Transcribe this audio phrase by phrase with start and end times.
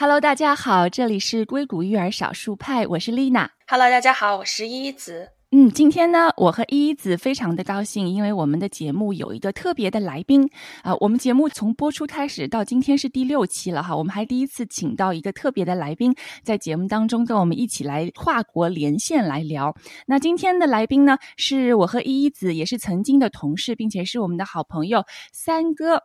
[0.00, 3.50] Hello，大家好，这里是硅谷育儿少数派，我是丽娜。
[3.68, 5.28] Hello，大家好，我是依依子。
[5.50, 10.48] 嗯，今天呢，我和依依子非常的高兴，因为我们的节目有一个特别的来宾
[10.82, 19.76] 啊、我们节目从播出开始到今天是第六期了哈，我们还第一次请到一个特别的来宾，在节目当中跟我们一起来跨国连线来聊。
[20.06, 26.04] 那今天的来宾呢，是我和依依子，也是曾经的同事，并且是我们的好朋友三哥。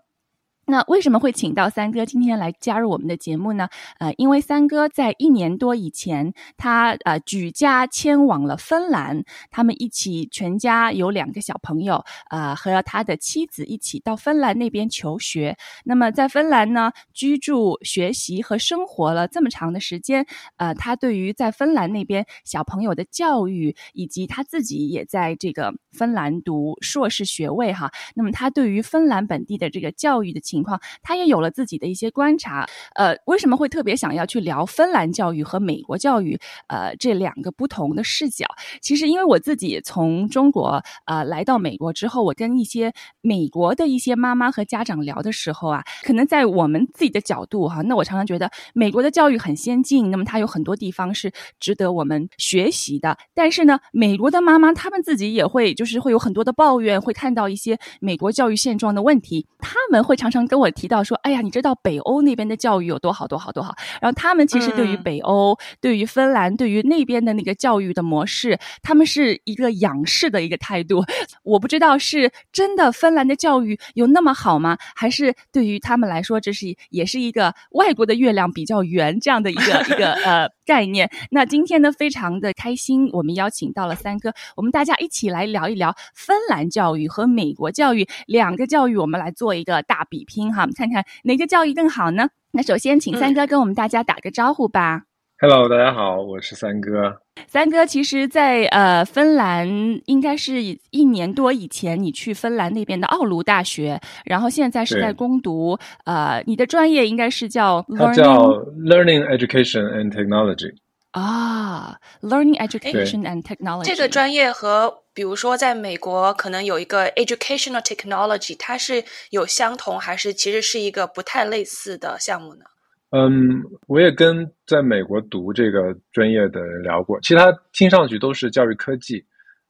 [0.67, 3.69] 那为什么会请到三哥今天来加入我们的节目呢？
[3.99, 15.55] 呃，因为三哥在一年多以前，他呃举家迁往了芬兰，他们一起全家有两个小朋友，呃，和他的妻子一起到芬兰那边求学。
[15.83, 20.25] 那么在芬兰呢，居住、学习和生活了这么长的时间，
[20.57, 32.65] 呃，他对于在芬兰那边小朋友的教育，以及他自己也在这个芬兰读硕士学位哈，那么他对于芬兰本地的这个教育的情情况，他也有了自己的一些观察。
[32.95, 36.39] 呃，为什么会特别想要去聊芬兰教育和美国教育？
[36.67, 38.45] 呃，这两个不同的视角。
[38.81, 53.17] 其实，因为我自己从中国呃来到美国之后，我跟一些美国的一些妈妈和家长聊的时候啊，可能在我们自己的角度哈，那我常常觉得美国的教育很先进，那么它有很多地方是值得我们学习的。
[53.33, 71.03] 但是呢，美国的妈妈她们自己也会就是会有很多的抱怨，会看到一些美国教育现状的问题，他们会常常跟我提到说：“哎呀，你知道北欧那边的教育有多好多好多好。”然后他们其实对于嗯北欧、对于芬兰、对于那边的那个教育的模式，他们是一个仰视的一个态度。
[71.43, 74.77] 我不知道是真的芬兰的教育有那么好吗？
[74.95, 81.09] 还是对于他们来说，这是也是一个外国的月亮比较圆这样的一个一个呃概念？
[81.31, 92.29] 那今天呢，非常的开心，我们邀请到了三哥，我们大家一起来聊一聊芬兰教育和美国教育两个教育，我们来做一个大比拼哈，看看哪个教育更好呢？
[92.51, 95.03] 那首先，请三哥跟我们大家打个招呼吧。
[95.37, 97.21] Hello，大家好，我是三哥。
[97.45, 99.67] 三哥，其实在，呃芬兰
[100.05, 108.47] 应该是一年多以前，你去芬兰那边的奥卢大学，然后现在是在攻读，呃，你的专业应该是叫它叫
[108.77, 110.73] learning Learning Education and Technology。
[111.11, 122.63] 啊，learning education and technology 这个专业和比如说在美国可能有一个 educational technology，它是有相同还是其实是一个不太类似的项目呢？
[123.11, 129.23] 嗯，我也跟在美国读这个专业的人聊过，其实它听上去都是教育科技，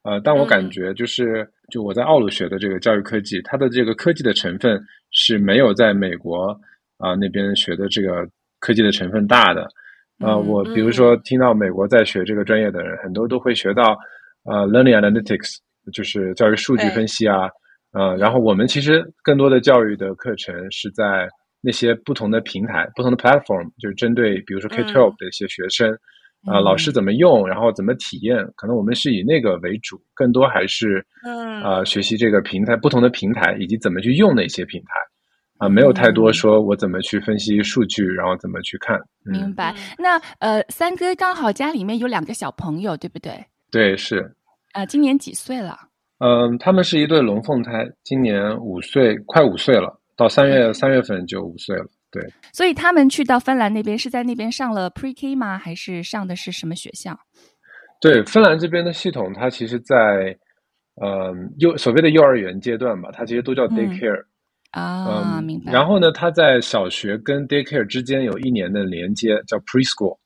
[0.03, 0.69] 呃，但我感嗯。
[0.71, 4.81] 觉就是，就我在奥鲁学的这个教育科技，它的这个科技的成分
[5.11, 6.57] 是没有在美国
[6.97, 8.27] 啊、那边学的这个
[8.59, 9.67] 科技的成分大的。
[10.19, 13.97] 呃，嗯我比如说听到美国在学这个专业的人，很多都会学到
[14.43, 15.57] 呃 learning analytics，
[15.91, 17.49] 就是教育数据分析啊，
[17.91, 21.27] 呃，然后我们其实更多的教育的课程是在
[21.65, 25.91] 那些不同的平台、不同的 platform，就是针对比如说 K-12 的一些学生，
[26.45, 34.93] 啊、嗯老师怎么用，然后怎么体验，可能我们是以那个为主，更多还是嗯呃学习这个平台不同的平台以及怎么去用那些平台。
[35.57, 38.97] 啊，没有太多嗯说我怎么去分析数据，然后怎么去看。
[39.25, 39.71] 嗯，明白。
[39.71, 43.31] 嗯那呃，三哥刚好家里面有两个小朋友，对不对？
[43.71, 44.35] 对，是，
[44.73, 45.77] 呃，今年几岁了？
[46.19, 51.85] 嗯，他们是一对龙凤胎，今年五岁，快五岁了，到三月三月份就五岁了。
[52.11, 55.57] 对，所以他们去到芬兰那边是在那边上了 Pre K 吗？
[55.57, 57.19] 还是上的是什么学校？
[57.99, 60.37] 对，芬兰这边的系统，它其实在，
[61.03, 64.23] 嗯，幼所谓的幼儿园阶段吧，它其实都叫嗯 daycare。
[64.71, 65.73] 啊，嗯，明白。
[65.73, 70.17] 然后呢，它在小学跟 daycare 之间有一年的连接，叫 preschool，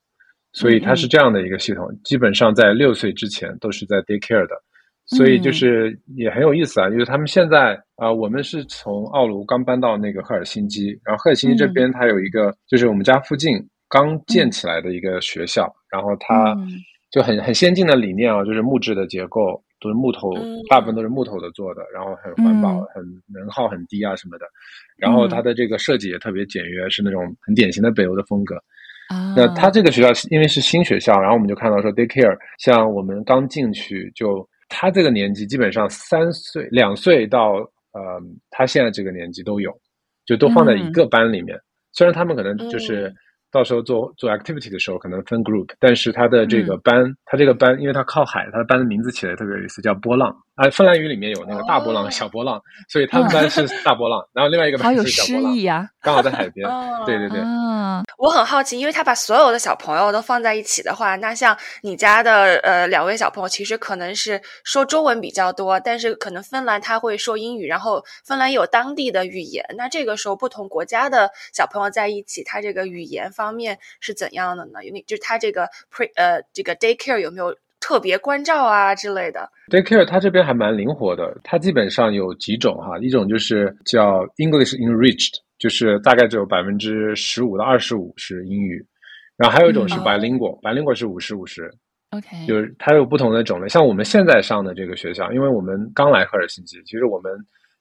[0.53, 4.55] 所以它是这样的一个系统，基本上在六岁之前都是在 daycare 的。
[5.09, 16.70] 所以就是也很有意思啊，就是他们现在啊、呃我们是从奥卢刚搬到那个赫尔辛基，然后赫尔辛基这边它有一个，就是我们家附近刚建起来的一个学校，然后它嗯。
[17.12, 23.03] 就很很先进的理念啊，就是木质的结构，都是木头嗯，大部分都是木头的做的，然后很环保嗯，很
[23.34, 24.46] 能耗很低啊什么的。
[24.96, 28.56] 然后它的这个设计也特别简约，是那种很典型的北欧的风格。
[29.08, 37.53] 啊，那它这个学校是因为是新学校，然后我们就看到说 daycare，像我们刚进去就，他这个年纪基本上三岁、两岁到
[37.91, 38.21] 呃
[38.51, 39.71] 他现在这个年纪都有，
[40.25, 41.59] 就都放在一个班里面。
[41.91, 43.16] 虽然他们可能就是嗯
[43.51, 50.69] 到时候做做 activity 的时候可能分 group，但是他的这个班，他这个班因为他靠海，他的班的名字起来特别有意思，叫波浪啊。
[50.69, 55.55] 芬兰语里面有那个大波浪、哦小波浪，所以他们班是大波浪，然后另外一个 班是小波浪。
[55.55, 55.89] 意啊！
[56.01, 56.69] 刚好在海边。
[57.05, 57.40] 对对对。
[58.17, 69.66] 我很好奇，因为他把所有的小朋友都放在一起的话，那像你家的呃两位小朋友，其实可能是说中文比较多，但是可能芬兰他会说英语，然后芬兰有当地的语言。
[69.78, 74.84] 那这个时候不同国家的小朋友在一起，他这个语言方面是怎样的呢？
[74.84, 85.35] 有就是他这个 pre 呃这个 daycare 有没有特别关照啊之类的？daycare 它这边还蛮灵活的，它基本上有几种哈，一种就是叫 English enriched。
[85.59, 88.84] 就是大概只有百分之十五到二十五是英语，
[89.35, 91.70] 然后还有一种是 bilingual，bilingual 是五十五十。
[92.11, 93.67] OK，就是它有不同的种类。
[93.67, 97.32] 像我们现在上的这个学校，因为我们刚来赫尔辛基，其实我们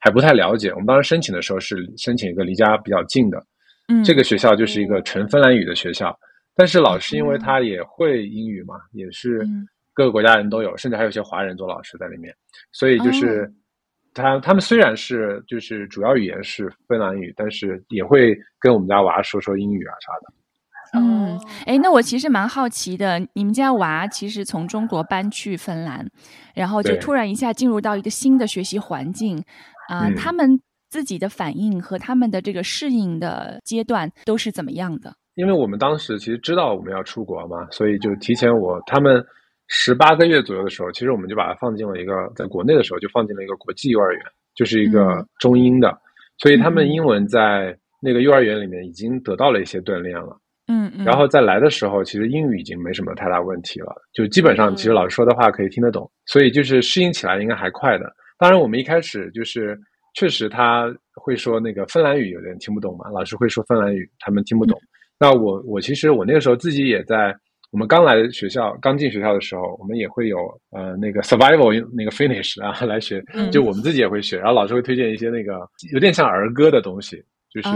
[0.01, 0.71] 还不太了解。
[0.71, 3.43] 我们当时申请的时候是申请一个离家比较近的，
[3.87, 6.15] 嗯，这个学校就是一个纯芬兰语的学校。
[6.57, 9.47] 但是老师因为他也会英语嘛，也是
[9.95, 12.35] 各个国家人都有，甚至还有一些华人做老师在里面，
[12.73, 13.49] 所以就是。
[14.15, 20.33] 他他们虽然是就是主要语言是芬兰语，但是也会跟我们家娃说说英语啊啥的。
[20.99, 26.07] 嗯，哎，那我其实蛮好奇的，你们家娃其实从中国搬去芬兰，
[26.55, 29.37] 然后就突然一下进入到一个新的学习环境
[29.89, 30.59] 啊，他们
[30.89, 35.13] 自己的反应和他们的这个适应的阶段都是怎么样的？
[35.35, 39.25] 因为我们当时其实知道我们要出国嘛，所以就提前我他们。
[39.69, 44.23] 十八个月左右的时候，其实我们就把它放进了一个，在国内的时候就放进了一个国际幼儿园，
[44.55, 45.97] 就是一个中英的，
[46.39, 50.41] 所以他们英文在那个幼儿园里面已经得到了一些锻炼了。
[50.69, 51.05] 嗯嗯。
[51.05, 58.11] 然后在来的时候，其实英语已经没什么太大问题了，就基本上其实老师说的话可以听得懂，所以就是适应起来应该还快的。
[58.39, 59.79] 当然，我们一开始就是
[60.15, 64.81] 确实他会说那个芬兰语，有点听不懂嘛，老师会说芬兰语，他们听不懂。
[65.21, 67.37] 那我我其实我那个时候自己也在。
[67.71, 70.39] 我们刚来学校，刚进学校的时候，我们也会有
[70.71, 73.23] 呃那个 survival 那个 finish 啊来学，
[73.53, 75.61] 就我们自己也会学，然后老师会推荐一些那个
[75.93, 77.23] 有点像儿歌的东西，
[77.53, 77.69] 就是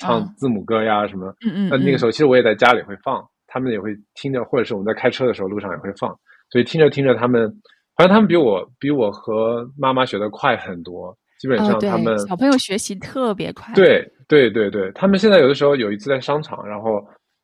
[0.00, 1.32] 唱字母歌呀什么。
[1.70, 6.10] 那那个时候其实我也在家里会放，他们也会听着，或者是我们在开车的时候路上也会放，
[6.50, 7.48] 所以听着听着他们，
[7.94, 13.72] 好像他们比我比我和妈妈学的快很多，基本上他们小朋友学习特别快。
[13.74, 17.00] 对对对对，他们现在有的时候有一次在商场，然后。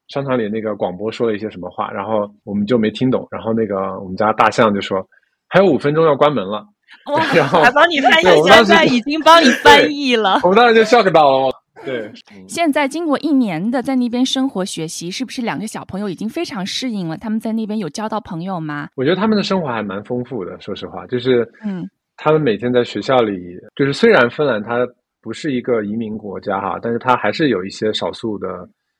[0.08, 3.26] 商场里那个广播说了一些什么话，然后我们就没听懂。
[3.30, 5.06] 然后那个我们家大象就说
[5.48, 6.64] ：“还有五分钟要关门了。”
[7.34, 10.38] 然后还帮你翻译，现在已经帮你翻译了。
[10.42, 11.50] 我们当时就笑到了。
[11.86, 12.12] 对，
[12.46, 17.16] 现在经过一年的在那边生活学习，是不是两个小朋友已经非常适应了？
[17.16, 18.88] 他们在那边有交到朋友吗？
[18.94, 20.60] 我觉得他们的生活还蛮丰富的。
[20.60, 21.88] 说实话，就是嗯，
[22.18, 23.38] 他们每天在学校里，
[23.74, 24.86] 就是虽然芬兰它
[25.22, 28.48] 不是一个移民国家哈，但是它还是有一些少数的。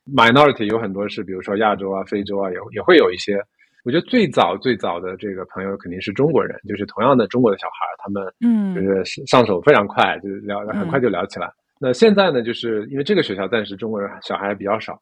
[0.07, 3.39] Minority 有很多是，比如说亚洲啊、非洲啊，也也会有一些。
[3.85, 11.51] 我觉得最早最早的这个朋友肯定是中国人，就是同样的中国的小孩，他们嗯，就是上手非常快，就是聊很快就聊起来。
[11.81, 14.97] 那现在呢，就是因为这个学校暂时中国人小孩比较少，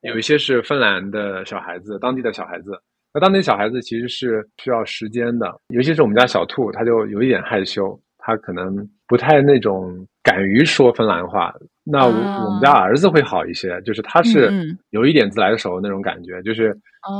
[0.00, 2.72] 有一些是芬兰的小孩子，当地的小孩子。
[3.12, 8.74] 那当地小孩子其实是需要时间的，尤其是我们家小兔，他就有一点害羞，他可能
[9.06, 11.52] 不太那种敢于说芬兰话。
[11.84, 14.50] 那我我们家儿子会好一些，就是他是
[14.90, 16.76] 有一点自来熟那种感觉，就是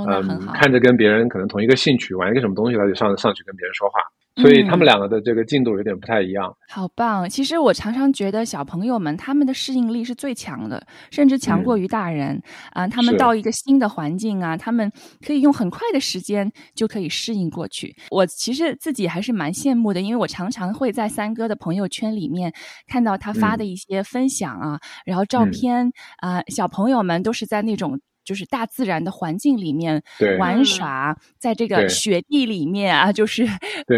[0.08, 4.00] 嗯，看着跟别人可能同一个兴趣，玩一个什么东西，他就上上去跟别人说话。
[4.36, 6.56] 所以他们两个的这个进度有点不太一样。
[6.68, 7.28] 好棒！
[7.28, 12.88] 其实我常常觉得小朋友们他们的适应力是最强的，甚至强过于大人啊。
[12.88, 14.90] 他们到一个新的环境啊，他们
[15.26, 17.94] 可以用很快的时间就可以适应过去。
[18.10, 22.52] 我其实自己还是蛮羡慕的，因为我常常会在三哥的朋友圈里面
[22.86, 28.00] 看到他发的一些分享啊，然后照片啊，小朋友们都是在那种。
[28.24, 30.02] 就是大自然的环境里面
[30.38, 33.46] 玩耍，在这个雪地里面啊，就是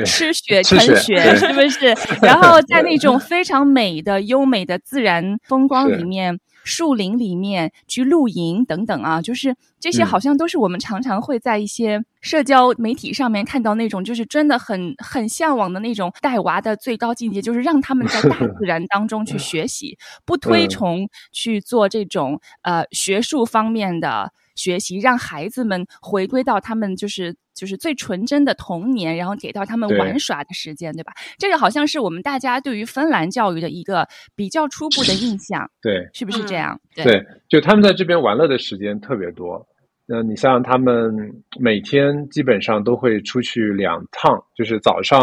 [0.06, 1.94] 吃雪啃雪，是不是？
[2.22, 6.38] 然后在那种非常美的、优美的自然风光里面。
[6.64, 27.36] 树林里面去露营等等啊，就是这些好像都是我们常常会在一些社交媒体上面看到那种，就是真的很很向往的那种带娃的最高境界，就是让他们在大自 然当中去学习，不推崇去做这种呃学术方面的学习，让孩子们回归到他们就是。
[27.54, 31.12] 就是最纯真的童年，然后给到他们玩耍的时间，对吧？
[31.38, 36.78] 这个好像是我们大家对于芬兰教育的一个比较初步的印象， 对，是不是这样？
[36.94, 39.64] 对，就他们在这边玩乐的时间特别多。
[40.06, 41.14] 那你像他们
[41.58, 45.20] 每天基本上都会出去两趟，就是早上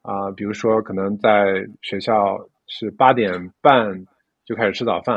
[0.00, 3.92] 啊，比如说可能在学校是八点半
[4.46, 5.16] 就开始吃早饭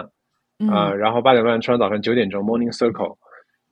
[0.69, 3.15] 啊，然后八点半吃完早饭，九点钟 morning circle。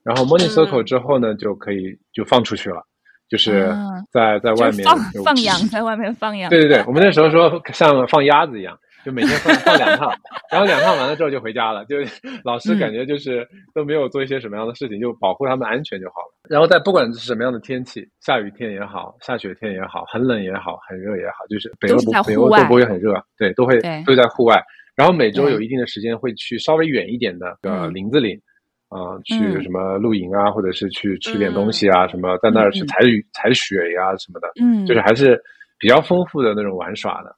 [0.06, 2.80] 然后 morning circle 之后呢，就可以就放出去了，
[3.28, 3.74] 就是
[4.12, 6.48] 在在外面放放羊，在外面放羊。
[6.48, 10.08] 对对对，我们那时候说 像放鸭子一样，就每天放放两趟，
[10.48, 11.96] 然后两趟完了之后就回家了，就
[12.44, 13.44] 老师感觉就是
[13.74, 16.38] 都没有做一些什么样的事情，就保护他们安全就好了。
[16.48, 24.62] 然后在不管是什么样的天气，下雨天也好，下雪天也好，很冷也好，很热也好，就是北欧不北欧都不会很热，对，都会都在户外。
[24.94, 28.40] 然后每周有一定的时间会去稍微远一点的呃林子里。
[28.88, 35.40] 啊，去什么露营啊，或者是去吃点东西啊，什么在那儿去采雨、采雪呀什么的，嗯，就是还是
[35.78, 37.34] 比较丰富的那种玩耍的。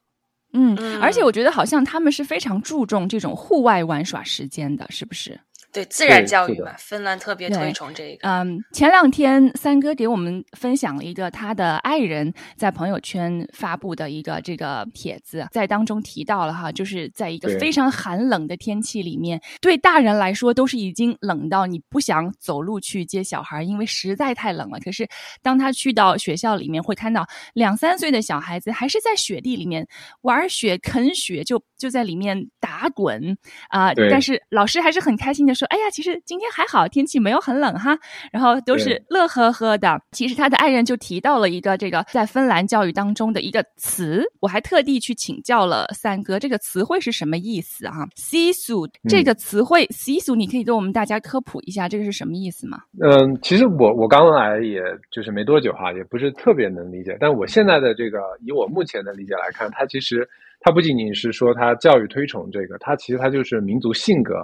[0.55, 5.39] 嗯，而且我觉得好像他们是非常注重这种户外玩耍时间的，是不是？
[5.79, 8.29] 对自然教育嘛，芬兰特别推崇这个。
[8.29, 24.81] 嗯，前两天三哥给我们分享了一个他的爱人在朋友圈发布的一个这个帖子，在当中提到了哈，就是在一个非常寒冷的天气里面，对大人来说都是已经冷到你不想走路去接小孩，因为实在太冷了。
[24.81, 25.07] 可是
[25.43, 29.87] 当他去到学校里面，会看到两三岁的小孩子还是在雪地里面
[30.23, 33.37] 玩雪、啃雪，就就在里面打滚
[33.69, 33.93] 啊。
[34.11, 35.55] 但是老师还是很开心的。
[35.59, 37.97] 说，哎呀，其实今天还好，天气没有很冷哈，
[38.33, 40.01] 然后都是乐呵呵的。
[40.13, 52.79] 其实他的爱人就提到了一个这个在芬兰教育当中的一个词，我还特地去请教了三哥，这个词汇是什么意思啊？sisu 这个词汇，sisu 你可以给我们大家科普一下，这个是什么意思吗？
[53.01, 60.29] 嗯，其实我我刚来也就是没多久哈，也不是特别能理解，但我现在的这个以我目前的理解来看，它其实
[60.61, 64.35] 它不仅仅是说它教育推崇这个，它其实它就是民族性格。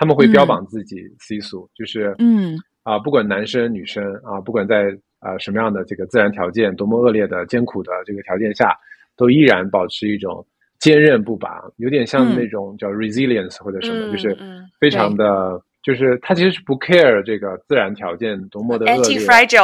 [0.00, 2.56] 他们会标榜自己 C 素，就是嗯。
[2.82, 4.86] 啊，不管男生女生啊，不管在
[5.18, 8.74] 啊什么样的这个自然条件，多么恶劣的艰苦的这个条件下，
[9.18, 10.44] 都依然保持一种
[10.78, 14.34] 坚韧不拔，有点像那种叫 resilience 或者什么，就是
[14.80, 19.18] 非常的，就是他其实是不 care 这个自然条件多么的恶劣，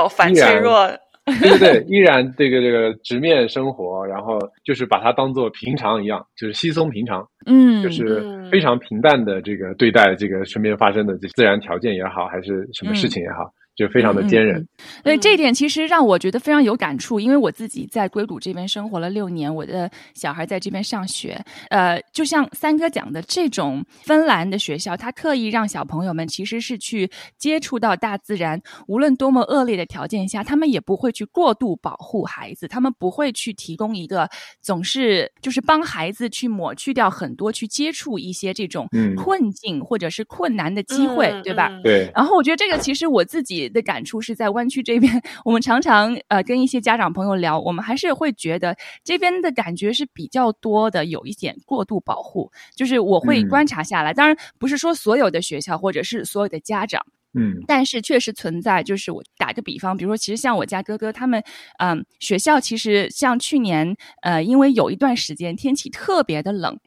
[0.06, 0.86] 反脆弱。
[1.42, 13.50] 对对对，依然这个这个直面生活，然后就是把它当做平常一样，就是稀松平常，嗯，就是非常平淡的这个对待这个身边发生的这自然条件也好，还是什么事情也好。
[13.76, 14.66] 就非常的坚韧，
[15.04, 21.38] 所以这一点其实让我觉得非常有感触，因为我自己在硅谷这边生活了六年，我的小孩在这边上学。
[21.68, 27.06] 呃，就像三哥讲的，这种芬兰的学校，他刻意让小朋友们其实是去
[27.36, 34.26] 接触到大自然，无论多么恶劣的条件下，他们也不会去过度保护孩子，他们不会去提供一个
[34.62, 41.70] 总是就是帮孩子去抹去掉很多去接触一些这种困境或者是困难的机会，对吧？
[41.84, 42.10] 对。
[42.14, 43.65] 然后我觉得这个其实我自己。
[43.68, 52.50] 的感触是在湾区这边，我们常常呃跟一些家长朋友聊，我们还是会觉得这边的感觉是比较多的，有一点过度保护。
[52.74, 57.04] 就是我会观察下来，当然不是说所有的学校或者是所有的家长，
[57.34, 58.82] 嗯，但是确实存在。
[58.82, 61.42] 就是我打个比方，比如说，其实像我家哥哥他们，
[61.78, 66.78] 嗯，学校其实像去年，呃，因为有一段时间天气特别的冷，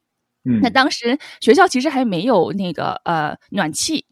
[0.46, 4.06] 嗯，那当时学校其实还没有那个呃暖气。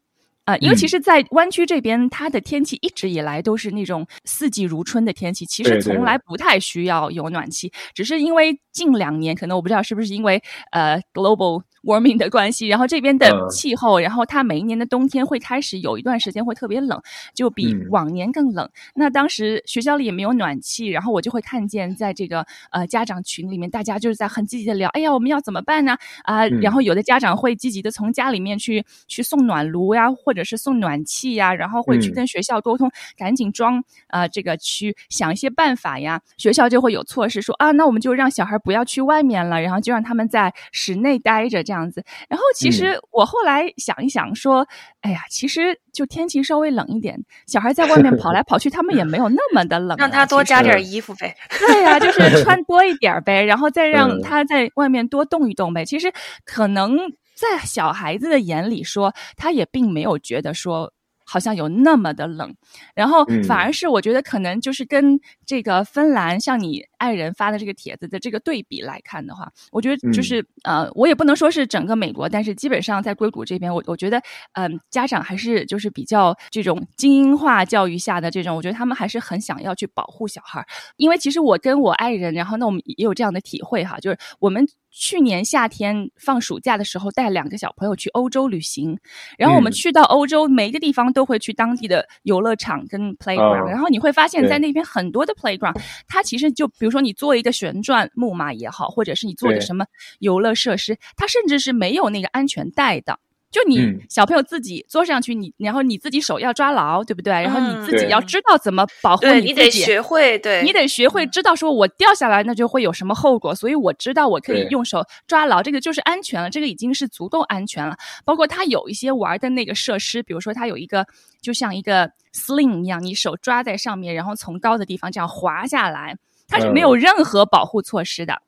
[0.47, 11.61] 啊，因为其实，在湾区这边，它的天气一直以来都是那种四季如春的天气，其实从来不太需要有暖气，只是因为近两年，可能我不知道是不是因为呃 global。
[11.87, 17.01] Warming 的关系，然后这边的气候，然后它每一年的冬天会开始有一段时间会特别冷，
[17.33, 18.69] 就比往年更冷。
[18.93, 25.95] 那当时学校里也没有暖气，然后我就会看见在这个呃家长群里面，大家就是在很积极的聊，哎呀，我们要怎么办呢？
[26.23, 36.19] 啊，然后有的家长会积极的从家里面去去送暖炉呀，或者是送暖气呀，然后会去跟学校沟通，赶紧装啊这个去想一些办法呀。
[36.37, 41.76] 学校就会有措施说啊，那我们就让小孩不要去外面了，然后就让他们在室内待着这样。
[41.77, 44.67] 样子，然后其实我后来想一想，说，
[45.01, 47.17] 哎呀，其实就天气稍微冷一点，
[47.47, 51.35] 小孩在外面跑来跑去，他们也没有那么的冷，让他多加点衣服呗。
[51.59, 55.85] 对呀，就是 穿多一点呗，然后再让他在外面多动一动呗。
[55.85, 56.11] 其实
[56.43, 56.97] 可能
[57.35, 60.91] 在小孩子的眼里说，他也并没有觉得说。
[61.29, 62.55] 好像有那么的冷，
[62.95, 74.21] 然后反而是我觉得可能就是跟这个芬兰像你爱人发的这个帖子的这个对比来看的话，我觉得就是呃，我也不能说是整个美国，但是基本上在硅谷这边，我我觉得
[74.53, 80.65] 嗯，家长还是就是比较这种精英化教育下的这种，我觉得他们还是很想要去保护小孩，
[80.95, 84.65] 因为其实我跟我爱人，然后那我们也有这样的体会哈，就是我们。
[84.99, 88.97] 去年夏天放暑假的时候，带两个小朋友去欧洲旅行，
[89.37, 95.75] 然后我们去到欧洲每一个地方都会去当地的游乐场跟 playground，然后你会发现在那边很多的 playground，
[96.07, 99.83] 它其实就比如说你做一个旋转木马也好，或者是你做的什么
[100.19, 103.17] 游乐设施，它甚至是没有那个安全带的。
[103.49, 107.31] 就你小朋友自己坐上去，你然后你自己手要抓牢，对不对？
[107.31, 117.95] 然后你自己要知道怎么保护你自己，你得学会，对，你得学会知道说我掉下来那就会有什么后果，所以我知道我可以用手抓牢，这个就是安全了，这个已经是足够安全了。
[118.25, 121.05] 包括他有一些玩的那个设施，比如说他有一个
[121.41, 126.17] 就像一个 sling 一样，你手抓在上面，然后从高的地方这样滑下来，
[126.49, 128.41] 它是没有任何保护措施的。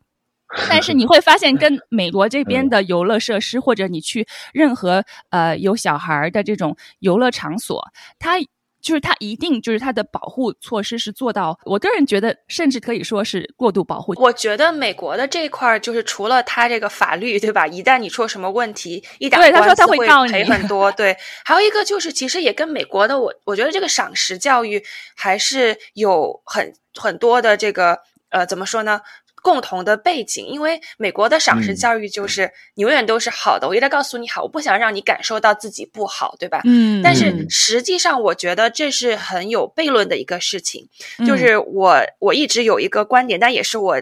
[0.68, 7.84] 但是你会发现，跟美国这边的游乐设施，或者你去任何呃有小孩的这种游乐场所，
[8.18, 8.39] 它
[8.82, 14.13] 就是它一定就是它的保护措施是做到，我个人觉得甚至可以说是过度保护。
[14.15, 17.68] 我觉得美国的这块儿就是除了它这个法律，对吧？
[17.68, 20.89] 一旦你出了什么问题，一打官司会赔很多。
[20.98, 24.82] 对，还有一个就是其实也跟美国的我我觉得这个赏识教育
[25.15, 29.01] 还是有很很多的这个呃怎么说呢？
[29.41, 36.62] 共同的背景，因为美国的赏识教育就是你永远都是好的，我一直告诉你好，我不想让你感受到自己不好，对吧？
[36.65, 37.01] 嗯。
[37.01, 40.89] 但是实际上，我觉得这是很有悖论的一个事情。
[41.25, 44.01] 就是我我一直有一个观点，但也是我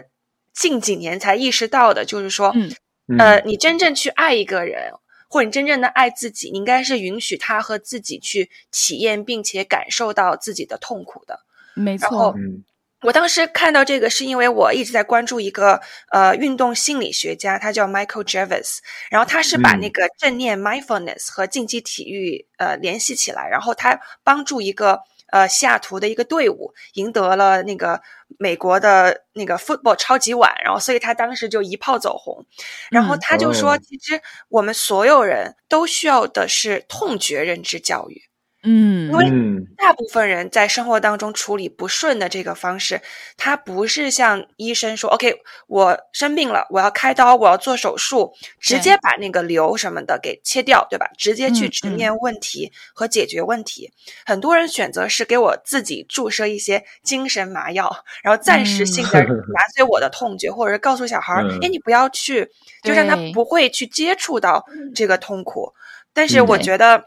[0.52, 2.52] 近几年才意识到的，就是说，
[3.06, 4.92] 嗯呃，你真正去爱一个人，
[5.28, 11.40] 或者你真正的爱自己，你应该是允许他和自己去体验并且感受到自己的痛苦的。
[11.74, 12.34] 没错。
[13.02, 18.78] 我当时看到这个，是因为我一直在关注一个呃运动心理学家，他叫 Michael Jervis，
[19.08, 25.00] 然后他是把那个正念 mindfulness 和竞技体育呃联系起来，然后他帮助一个
[25.30, 28.02] 呃西雅图的一个队伍赢得了那个
[28.36, 32.44] 美国的那个 football 超级碗，然后所以他当时就一炮走红，
[32.90, 38.27] 然后他就说，其实我们所有人都需要的是痛觉认知教育。
[38.64, 39.30] 嗯，因为
[39.76, 43.00] 大部分人在生活当中处理不顺的这个方式，
[43.36, 45.32] 他不是像医生说，OK，
[45.68, 51.08] 我生病了，我要开刀，我要做手术，直接把那个瘤什么的给切掉，对吧？
[51.16, 53.92] 直接去直面问题和解决问题。
[54.26, 59.20] 很多人选择是给我自己注射一些精神麻药，然后暂时性的
[59.54, 62.50] 麻醉我的痛觉，或者是告诉小孩儿，哎，你不要去，
[62.82, 64.64] 就让他不会去接触到
[64.96, 65.72] 这个痛苦。
[66.12, 67.04] 但是我觉得。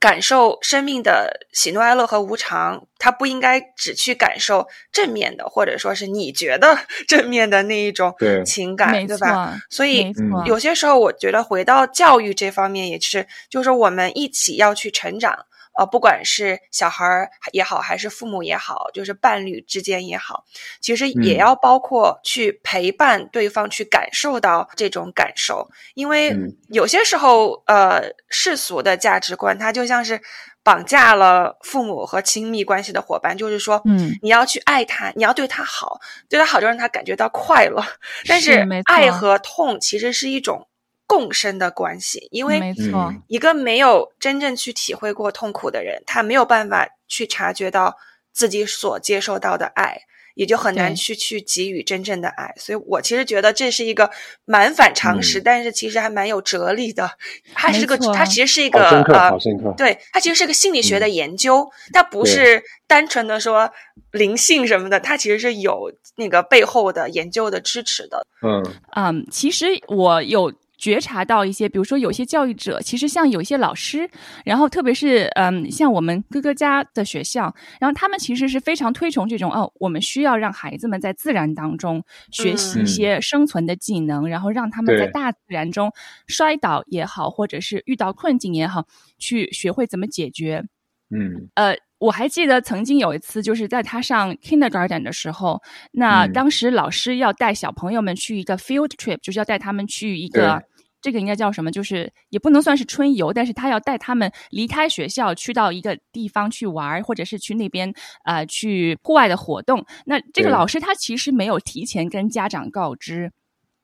[0.00, 8.14] 感受生命的喜怒哀乐和无常，他不应该只去感受正面的，或者说是你觉得正面的那一种
[8.44, 9.60] 情感，对吧？
[9.68, 10.10] 所以
[10.46, 15.46] 有些时候，我觉得回到教育这方面，也是，就是我们一起要去成长。
[15.78, 20.44] 呃，不管是小孩儿也好，还是父母也好，就是伴侣之间也好，
[20.80, 26.36] 其实也要包括去陪伴对方去感受到这种感受，因为
[26.68, 30.20] 有些时候，呃，世俗的价值观它就像是
[30.62, 37.82] 绑架了父母和亲密关系的伙伴，就是说，嗯，你要去爱他，你要对他好，对他好就让他感觉到快乐，
[38.28, 40.66] 但是爱和痛其实是一种。
[41.10, 47.96] 共生的关系，因为没错，一个没有真正去体会过痛苦的人，他没有办法去察觉到
[48.32, 50.02] 自己所接受到的爱，
[50.36, 52.54] 也就很难去去给予真正的爱。
[52.56, 54.08] 所以我其实觉得这是一个
[54.44, 57.10] 蛮反常识，但是其实还蛮有哲理的。
[57.54, 59.36] 它是个，它其实是一个呃，
[59.76, 63.68] 对，它其实是个心理学的研究，它不是单纯的说
[64.12, 68.24] 灵性什么的，它其实是有那个背后的研究的支持的。
[68.42, 68.62] 嗯
[68.94, 70.52] 嗯，其实我有。
[70.80, 74.08] 觉察到一些，比如说有些教育者，其实像有一些老师，
[74.46, 85.92] 然后特别是嗯，像我们哥哥家的学校，然后他们其实是非常推崇这种哦，我们需要让孩子们在自然当中学习一些生存的技能，然后让他们在大自然中
[86.26, 88.86] 摔倒也好，或者是遇到困境也好，
[89.18, 90.64] 去学会怎么解决。
[91.10, 91.76] 嗯，呃。
[92.00, 95.60] 我还记得曾经有一次，就是在他上 kindergarten 的时候，
[95.92, 100.62] 那当时老师要带小朋友们去一个 field trip，就是要带他们去一个，
[101.00, 101.70] 这个应该叫什么？
[101.70, 107.92] 就是也不能算是春游，但是他要带他们离开学校，去到一个地方去玩，或者是去那边
[108.24, 109.84] 呃去户外的活动。
[110.04, 113.32] 那这个老师他其实没有提前跟家长告知。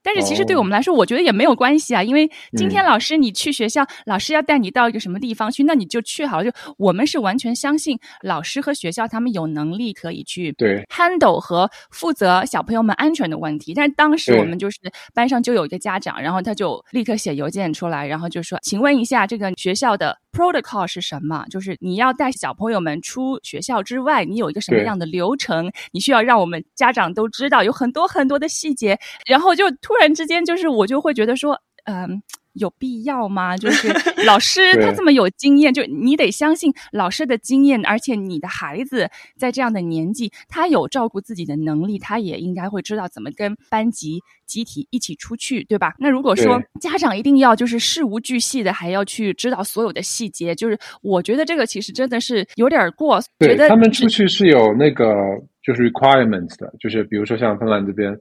[0.07, 6.45] 但是其实对我们来说，我觉得也没有关系啊，因为今天老师你去学校，老师要带你到一个什么地方去，那你就去好了。
[6.45, 13.75] 就我们是完全相信老师和学校他们有能力可以去对 handle 和负责小朋友们安全的问题。
[13.75, 14.79] 但是当时我们就是
[15.13, 21.45] 班上就有一个家长，然后他就立刻写邮件出来，然后就说：“请问一下，这个学校的 protocol 是什么？
[21.51, 25.73] 就是你要带小朋友们出学校之外，你有一个什么样的流程？
[25.91, 28.97] 你需要让我们家长都知道，有很多很多的细节。”
[29.27, 29.97] 然后就突。
[29.99, 32.23] 然之间，就是我就会觉得说，嗯，
[32.57, 33.57] 有必要吗？
[33.59, 33.89] 就是
[34.27, 45.95] 老师他这么有经验，就你得相信老师的经验，而且你的孩子在这样的年纪，他有照顾自己的能力，他也应该会知道怎么跟班级集体一起出去，对吧？
[45.99, 53.21] 那如果说家长一定要就是事无巨细的，还要去知道所有的细节，就是我觉得这个其实真的是有点过。
[53.41, 55.15] 觉得他们出去是有那个
[55.63, 58.17] 就是 requirements 的，就是比如说像芬兰这边。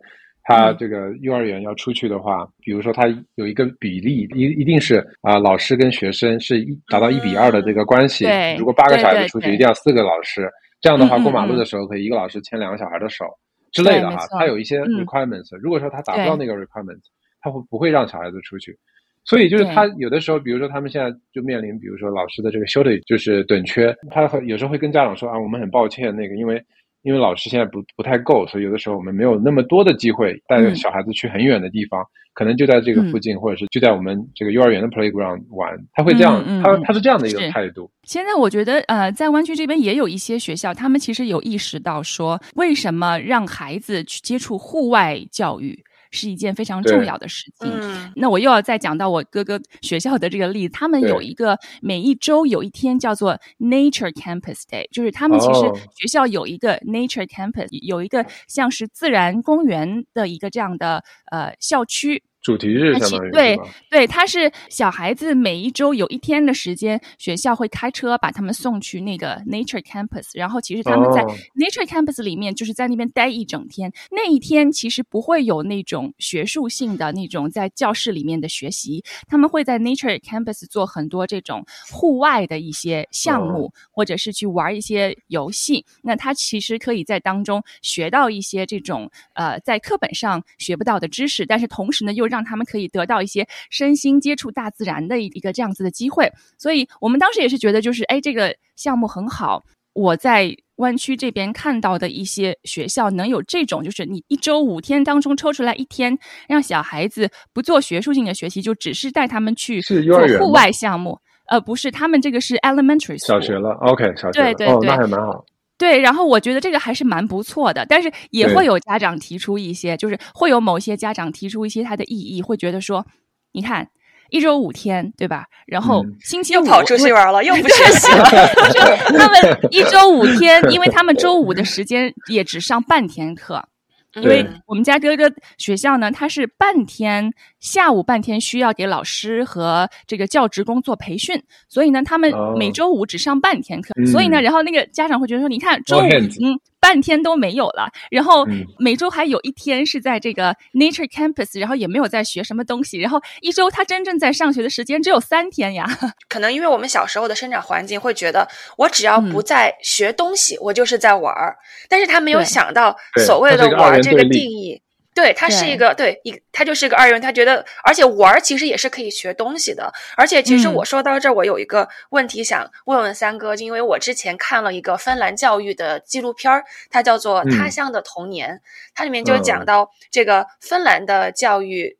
[0.47, 3.03] 他这个幼儿园要出去的话，比如说他
[3.33, 8.27] 有一个比例，一一定是啊，老师跟学生是一达到一比二的这个关系。
[8.55, 10.47] 如果八个小孩子出去，一定要四个老师。
[10.79, 13.25] 这样的话，过马路的时候可以一个老师牵两个小孩的手
[13.71, 14.17] 之类的哈。
[14.37, 15.57] 他有一些 requirements。
[15.59, 17.05] 如果说他达不到那个 requirements，
[17.41, 18.77] 他会不会让小孩子出去？
[19.23, 26.63] 所以就是他有的时候，比如说他们现在就面临，比如说老师的这个 shortage 就是短缺，他有时候会跟家长说啊，我们很抱歉，那个因为。
[27.05, 35.71] 因为老师现在不不太够，所以有的时候我们没有那么多的机会带着小孩子去很远的地方，可能就在这个附近，或者是就在我们这个幼儿园的 playground 玩。
[35.93, 37.89] 他会这样，他他是这样的一个态度。
[38.03, 45.79] 现在我觉得，呃，在湾区这边也有一些学校，他们其实有意识到说，为什么让孩子去接触户外教育。
[46.15, 47.69] 是一件非常重要的事情。
[48.15, 55.59] 那我又要再讲到我哥哥学校的这个例子，他们有一个每一周有一天叫做 Nature Campus Day，就是他们其实
[55.95, 62.23] 学校有一个 Nature Campus，有一个像是自然公园的一个这样的呃校区。
[62.45, 71.23] 主题日相当于对对，他是小孩子每一周有一天的时间，学校会开车把他们送去那个 Nature Campus，然后其实他们在
[71.55, 73.91] Nature Campus 里面就是在那边待一整天。
[74.11, 85.83] 那一天其实不会有那种学术性的那种在教室里面的学习，他们会在 Nature Campus 做很多这种户外的一些项目，或者是去玩一些游戏。
[86.03, 99.63] 那他其实可以在当中学到一些这种呃在课本上学不到的知识，但是同时呢又让让他们可以得到一些身心接触大自然的一个这样子的机会，所以我们当时也是觉得，就是哎，这个项目很好。
[99.93, 106.17] 我在湾区这边看到的一些学校能有这种，就是你一周五天当中抽出来一天，
[106.49, 111.17] 让小孩子不做学术性的学习，就只是带他们去做户外项目。
[111.47, 115.45] 呃，不是，他们这个是 elementary 小学了，OK，小学对对对，那还蛮好。
[115.77, 123.05] 对，然后我觉得这个还是蛮不错的，但是也会有家长提出一些，就是会有某些家长提出一些他的异议，会觉得说，
[123.51, 123.89] 你看
[124.29, 125.45] 一周五天，对吧？
[125.67, 128.23] 然后星期五又跑出去玩了，又不学习了。
[129.17, 133.67] 他们 一周五天，因为他们周五的时间也只上半天课。
[134.15, 137.33] 因为我们家哥哥学校呢，他是半天
[137.65, 143.89] 下午半天需要给老师和这个教职工做培训，所以呢，他们每周五只上半天课。
[144.05, 146.59] 所以呢，然后那个家长会觉得说，你看周五已经。
[146.77, 148.45] 半天都没有了，然后
[148.77, 155.87] 每周还有一天是在这个 Nature Campus，然后也没有在学什么东西，然后一周他真正在上学的时间只有三天呀。
[156.29, 158.47] 可能因为我们小时候的生长环境会觉得，
[158.77, 161.57] 我只要不在学东西，我就是在玩儿，
[161.89, 164.79] 但是他没有想到所谓的玩这个定义。
[165.15, 167.21] 对，他是一个对一，他就是一个二元。
[167.21, 169.91] 他觉得，而且玩儿其实也是可以学东西的。
[170.17, 178.55] 而且，其实我说到这儿，我有一个问题想问问三哥，就因为我之前看了一个芬兰教育的纪录片儿，它叫做《他乡的童年》，
[178.93, 181.97] 它里面就讲到这个芬兰的教育。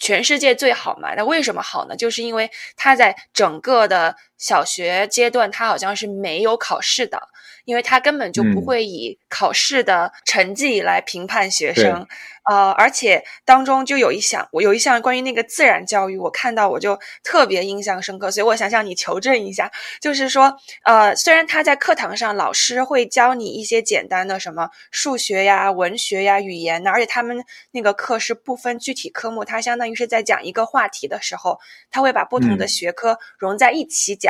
[0.00, 1.16] 全世界最好嘛？
[1.16, 1.96] 那为什么好呢？
[1.96, 7.28] 就是因为他在整个的小学阶段，他好像是没有考试的，
[7.64, 12.06] 因为他根本就不会以考试的成绩来评判学生。
[12.48, 19.70] 呃，而且当中就有一项，我有一项关于那个自然教育，我看到我就特别印象深刻，所以我想向你求证一下，
[20.00, 31.58] 就是说，呃，虽然他在课堂上老师会教你一些简单的什么数学呀、文学呀、语言呢，而且他们那个课是不分具体科目，他相当于是在讲一个话题的时候，
[31.90, 34.27] 他会把不同的学科融在一起讲。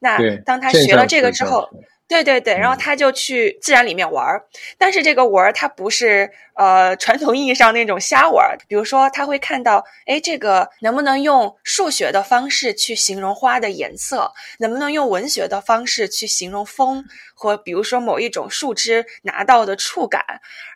[0.00, 1.68] 那当他学了这个之后。
[2.10, 4.44] 对对对，然后他就去自然里面玩儿，
[4.76, 6.28] 但是这个玩儿他不是
[6.60, 17.04] 呃传统意义上那种瞎玩儿，比如说他会看到，哎，这个能不能用数学的方式去形容花的颜色，能不能用文学的方式去形容风。
[17.34, 20.22] 和比如说某一种树枝拿到的触感，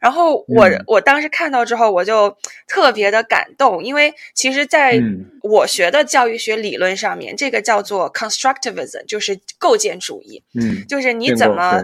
[0.01, 2.35] 然后我我当时看到之后，我就
[2.66, 4.99] 特别的感动，因为其实在
[5.42, 11.83] 我学的教育学理论上面，这个叫做 constructivism，就是构建主义，嗯，就是你怎么。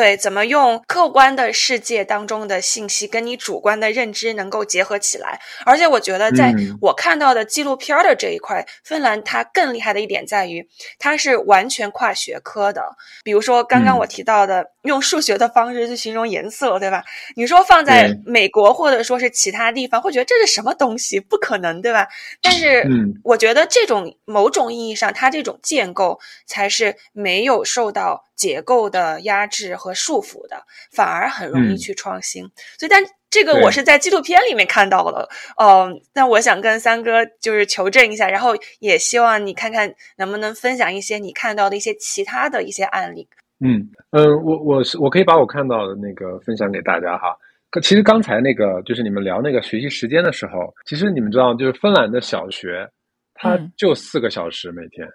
[0.00, 5.38] 对，怎么用客观的世界当中的信息跟你主观的认知能够结合起来？
[5.66, 10.66] 而且我觉得，在我看到的纪录片的这一块，芬兰它更厉害的一点在于，
[10.98, 12.96] 它是完全跨学科的。
[13.22, 17.04] 比如说刚刚我提到的，用数学的方式去形容颜色，对吧？
[17.36, 21.20] 你说放在美国或者说是其他地方，会觉得这是什么东西？
[21.20, 22.08] 不可能，对吧？
[22.40, 22.84] 但是，
[23.22, 28.26] 我觉得这种某种意义上，它这种建构才是没有受到。
[28.40, 32.42] 结构的压制和束缚的，反而很容易去创新。
[32.78, 35.28] 所以，但这个我是在纪录片里面看到了。
[35.62, 43.28] 嗯，那我想跟三哥就是求证一下，然后也希望你看看能不能分享一些你看到的一些其他的一些案例。
[43.62, 47.36] 嗯嗯，我我是我可以把我看到的那个分享给大家哈。
[47.82, 52.88] 其实刚才那个就是你们聊那个学习时间的时候，其实你们知道，就是芬兰的小学，
[53.34, 55.06] 它就四个小时每天。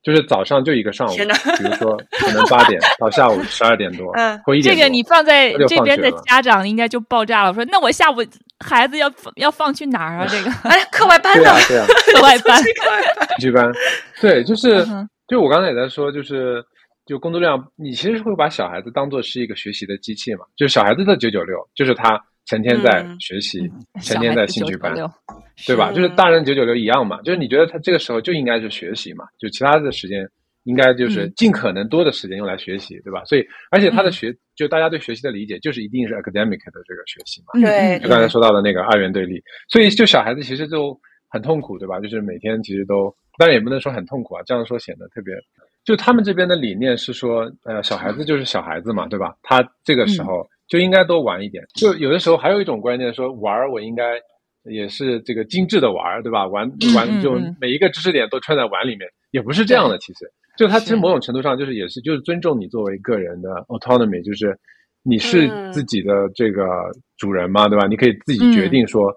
[0.00, 8.16] 就是早上就一个上午，比如说可能八点到下午十二点多， 嗯，或一点这个你放在这边的家长应该就爆炸了，说那我下午
[8.64, 10.26] 孩子要要放去哪儿啊？
[10.30, 11.50] 这个哎，课外班呢？
[11.68, 11.84] 对啊，
[12.14, 12.62] 课外班，
[13.38, 13.70] 兴趣班，
[14.20, 14.86] 对，就是
[15.26, 16.64] 就我刚才也在说，就是
[17.08, 20.44] 就工作量，你其实会把小孩子当做是一个学习的机器嘛？
[20.54, 22.22] 就是小孩子的九九六，就是他。
[22.48, 24.94] 成天在学习， 成天在兴趣班，
[25.66, 25.92] 对吧？
[25.92, 27.20] 就是大人九九六一样嘛。
[27.20, 29.26] 就是你觉得他这个时候就应该是学习嘛？
[29.38, 30.26] 就其他的时间
[30.64, 33.22] 应该就是尽可能多的时间用来学习，对吧？
[33.26, 37.60] 所以，而且他的学，就大家对学习的理解就是一定是 academic 的这个学习嘛。
[37.60, 39.42] 对，就刚才说到的那个二元对立。
[39.68, 42.00] 所以，就小孩子其实就很痛苦，对吧？
[42.00, 45.34] 就是每天其实都，当然也不能说很痛苦啊，这样说显得特别。
[45.88, 49.34] 就他们这边的理念是说，呃，小孩子就是小孩子嘛，对吧？
[49.42, 50.46] 他这个时候。
[50.68, 51.64] 就应该多玩一点。
[51.72, 54.20] 就有的时候还有一种观念说，玩儿我应该
[54.64, 56.46] 也是这个精致的玩儿，对吧？
[56.46, 59.96] 玩玩就每一个知识点都串在碗里面，也不是这样的。
[59.96, 64.54] 其实，就他其实某种程度上就是也是就是尊重你作为个人的 autonomy，就是
[65.02, 66.66] 你是自己的这个
[67.16, 67.86] 主人嘛，对吧？
[67.86, 69.10] 你可以自己决定说，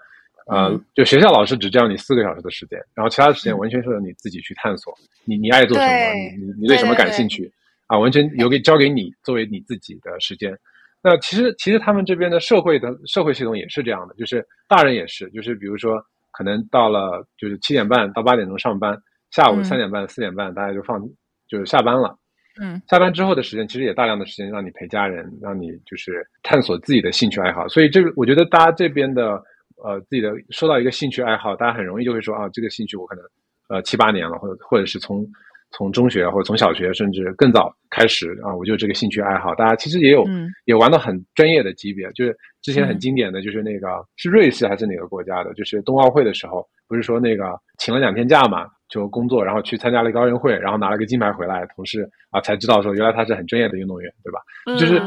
[0.47, 4.93] 呃，就学校老师只教你四个小时的时间，然后其他的时间完全是由你自己去探索，
[5.25, 7.51] 你你爱做什么，你你对什么感兴趣
[7.87, 10.57] 啊，完全留给交给你作为你自己的时间。
[11.03, 15.99] 那其实，其实他们这边的社会的社会系统也是这样的，就是大人也是，就是比如说，
[16.31, 18.95] 可能到了就是七点半到八点钟上班，
[19.31, 21.01] 下午三点半四点半大家就放
[21.47, 22.15] 就是下班了，
[22.61, 29.43] 嗯，下班之后的时间其实也大量的时间让你陪家人，让你就是探索自己的兴趣爱好，所以这个我觉得大家这边的
[29.83, 33.23] 呃自己的说到一个兴趣爱好，大家很容易就会说啊，这个兴趣我可能
[33.69, 35.27] 呃七八年了，或者或者是从。
[35.73, 40.25] 从中学或者从小学甚至更早开始啊，我就这个兴趣爱好，大家其实也有
[40.65, 42.11] 也玩到很专业的级别。
[42.11, 45.53] 就是之前很经典的就是那个是瑞士还是哪个国家的？
[45.53, 54.77] 就是冬奥会的时候，不是说那个请了两天假嘛，就工作，然后去参加了一个奥运会，然后拿了个金牌回来，同事啊才知道说原来他是很专业的运动员，对吧？
[54.77, 54.99] 就是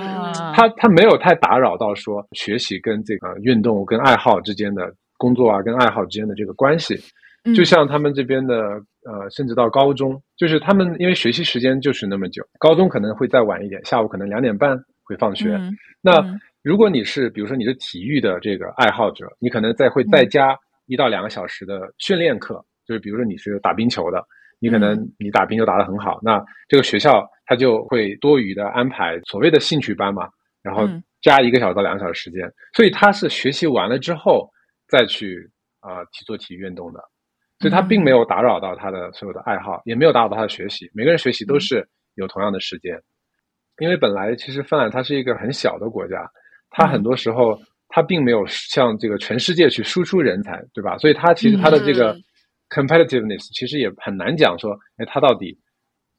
[0.54, 6.98] 他他没有太打扰到说学习跟这个运动跟爱好之间的工作啊跟爱好之间的这个关系。
[7.54, 8.56] 就像他们这边的
[9.04, 15.60] 呃，甚至到高中，就是他们因为学习时间就是那么久，高中可能会再晚一点，下午可能两点半会放学。
[16.00, 16.24] 那
[16.62, 24.24] 如果你是比如说你是体育的这个爱好者，你可能再会再加一到两个小时的训练课，就是比如说你是打冰球的，
[24.60, 30.28] 你可能你打冰球打得很好，那这个学校他就会多余的安排所谓的兴趣班嘛，
[30.62, 30.88] 然后
[31.22, 34.48] 加一个小时到两个小时时间，所以他是学习完了之后
[34.88, 37.00] 再去啊去做体育运动的。
[37.60, 40.90] 所以他并没有打扰到他的所有的爱好，也没有打扰到他的学习。
[40.92, 43.00] 每个人学习都是有同样的时间，
[43.78, 46.28] 因为本来其实芬兰它是一个很小的国家，
[46.68, 47.56] 它很多时候
[47.88, 50.98] 它并没有向这个全世界去输出人才，对吧？
[50.98, 52.14] 所以它其实它的这个
[52.70, 55.58] competitiveness 其实也很难讲说，哎，它到底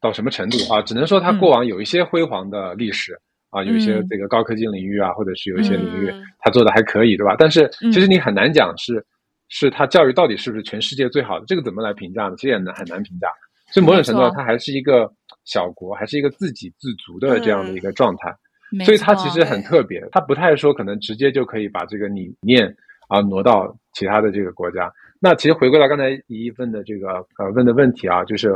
[0.01, 0.81] 到什么程度啊？
[0.81, 3.17] 只能说它过往有一些辉煌的历史
[3.49, 7.35] 啊，有一些这个高科技领域啊，或者是有一些领域它做的还可以，对吧？
[7.37, 9.05] 但是其实你很难讲是。
[9.47, 11.45] 是它教育到底是不是全世界最好的？
[11.45, 12.35] 这个怎么来评价呢？
[12.35, 13.27] 其实也难很难评价。
[13.71, 15.07] 所以某种程度上，它还是一个
[15.43, 18.35] 小国，还是一个自给自足的这样的一个状态。
[18.83, 22.75] 所以它其实很特别，它不太说可能直接就可以把这个理念
[23.07, 24.91] 啊挪到其他的这个国家。
[25.19, 28.51] 那其实回归到刚才一问的这个呃问的问题啊，就是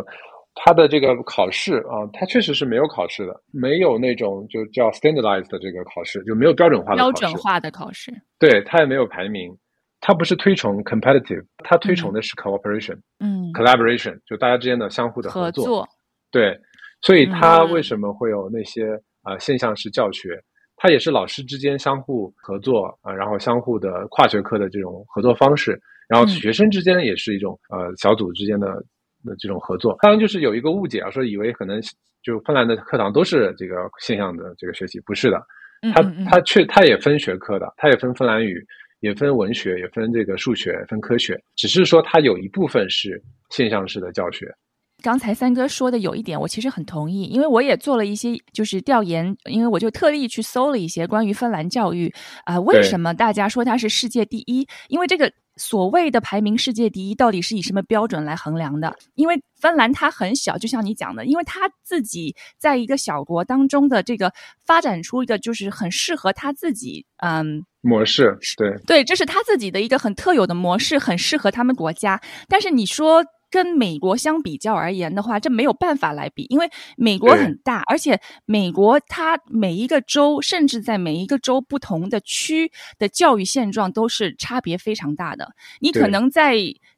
[0.55, 8.11] 它的这个考试啊，它确实是没有考试的，没有那种就叫 standardized 的这个考试，就没有标准化的标准化的考试。
[8.37, 9.55] 对，它也没有排名。
[10.01, 15.85] 它不是推崇 competitive，它推崇的是 cooperation，嗯，collaboration，就大家之间的相互的合作。
[16.31, 16.57] 对，
[17.01, 20.41] 所以它为什么会有那些啊现象式教学？
[20.77, 25.77] 它也是老师之间相互合作啊，然后相互的跨学科的这种合作方式，
[26.09, 28.67] 然后学生之间也是一种呃小组之间的
[29.23, 29.95] 的这种合作。
[30.01, 31.79] 当然，就是有一个误解啊，说以为可能
[32.23, 35.39] 就芬兰的课堂都是这个现象的这个学习，不是的。
[35.93, 38.61] 它它确它也分学科的，它也分芬兰语，
[38.99, 41.41] 也分文学，也分这个数学，分科学。
[41.55, 44.45] 只是说它有一部分是现象式的教学。
[45.01, 54.67] 刚才三哥说的有一点，我其实很同意，因为我也做了一些就是调研，因为我就特地去搜了一些关于芬兰教育啊，为什么大家说它是世界第一？
[54.89, 58.95] 因为这个所谓的排名世界第一，到底是以什么标准来衡量的？
[59.13, 64.33] 因为芬兰它很小，就像你讲的，因为它自己在一个小国当中的这个
[64.65, 72.19] 发展出一个就是很适合他自己嗯模式，对对，这是他自己的一个很特有的模式，很适合他们国家。
[72.47, 73.23] 但是你说。
[73.51, 85.49] 跟美国相比较而言的话，这没有办法来比，因为美国很大，而且美国它每一个州，甚至在每一个州不同的区的教育现状都是差别非常大的。
[85.79, 86.55] 你可能在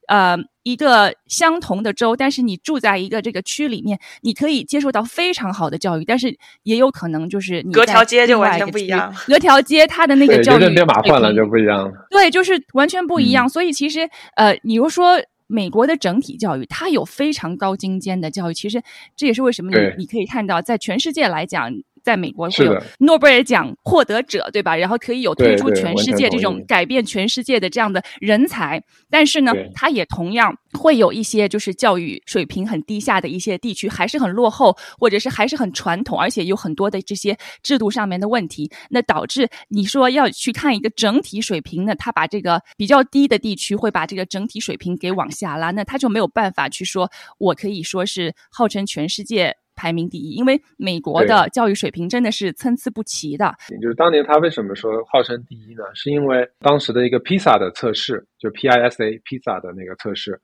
[0.07, 11.93] 呃一个相同的州，但是你住在一个这个区里面，你可以接受到非常好的教育，但是也有可能就是隔条街就完全不一样，隔条街它的那个教育编码换了就不一样了。
[12.09, 13.47] 对，就是完全不一样。
[13.47, 15.17] 所以其实呃，你如说。
[15.51, 18.53] 美国的整体教育，它有非常高精尖的教育。
[18.53, 18.81] 其实
[19.15, 21.71] 这也是为什么你你可以看到，在全世界来讲。
[22.03, 24.75] 在美国会有诺贝尔奖获得者，对吧？
[24.75, 49.55] 然后可以有推出全世界这种改变全世界的这样的人才，但是呢，它也同样会有一些就是教育水平很低下的一些地区，还是很落后，或者是还是很传统，而且有很多的这些制度上面的问题，那导致你说要去看一个整体水平呢，他把这个比较低的地区会把这个整体水平给往下拉，那他就没有办法去说，我可以说是号称全世界。
[49.81, 53.51] 排名第一，因为美国的教育水平真的是参差不齐的。
[53.81, 55.83] 就是当年他为什么说号称第一呢？
[55.95, 60.39] 是因为当时的一个 PISA 的测试，就 PISA PISA 的那个测试，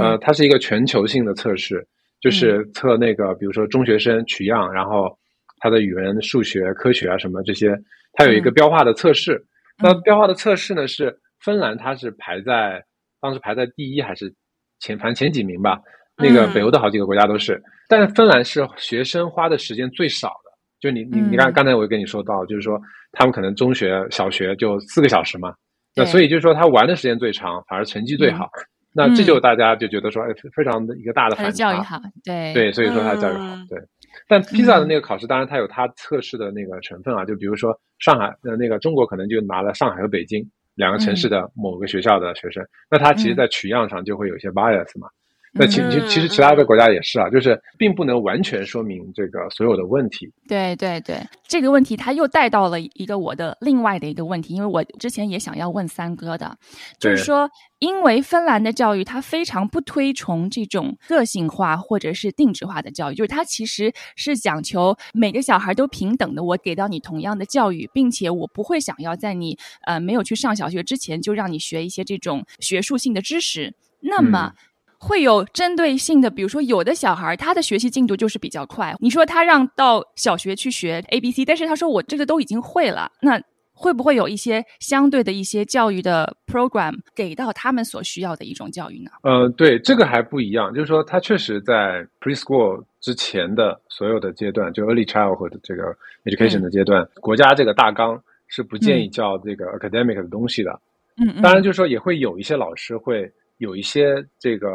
[0.00, 1.86] 呃，它是一个全球性的测试，
[2.18, 5.14] 就是测那个比如说中学生取样，然后
[5.58, 7.78] 他的语文、数学、科学啊什么这些，
[8.14, 9.44] 它有一个标化的测试。
[9.82, 12.82] 那标化的测试呢，是芬兰它是排在
[13.20, 14.32] 当时排在第一还是
[14.80, 15.78] 前反正前几名吧？
[16.18, 20.50] 那个北欧的好几个国家都是，但是芬兰是学生花的时间最少的。
[20.80, 22.80] 就你你你看，刚才我跟你说到，就是说
[23.12, 25.52] 他们可能中学、小学就四个小时嘛，
[25.96, 28.48] 那所以就是说他玩的时间最长，反而成绩最好。
[28.94, 31.50] 那这就大家就觉得说，哎，非常的一个大的反差。
[31.50, 33.78] 教育好，对对，所以说他教育好，对。
[34.26, 45.08] 但披萨的那个考试，当然它有它测试的那个成分啊，就比如说上海呃那个中国可能就拿了上海和北京两个城市的某个学校的学生，那他其实在取样上就会有一些 bias 嘛。
[45.52, 50.30] 那其其其实其他的国家也是啊，就是并不能完全说明这个所有的问题。
[50.46, 56.56] 对对对，这个问题他又带到了一个我的另外的一个问题，因为我之前也想要问三哥的，
[56.98, 74.52] 就是说，因为芬兰的教育它非常不推崇这种个性化或者是定制化的教育，就是它其实是讲求每个小孩都平等的，我给到你同样的教育，并且我不会想要在你呃没有去上小学之前就让你学一些这种学术性的知识，那么。
[74.98, 83.40] 会有针对性的，比如说有的小孩他的学习进度就是比较快，你说他让到小学去学 A B C，但是他说我这个都已经会了，那
[83.72, 89.10] 会不会有一些相对的一些教育的 program 给到他们所需要的一种教育呢？
[89.22, 100.72] 呃，对，这个还不一样，就是说他确实在 preschool 之前的所有的阶段，就 early childhood 这个 education 的阶段，国家这个大纲是不建议教这个 academic 的东西的。
[101.18, 103.32] 嗯嗯，当然就是说也会有一些老师会。
[103.58, 104.68] 有一些这个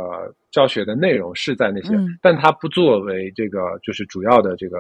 [0.52, 4.78] 教学的内容是在那些，但它不作为这个就是主要的这个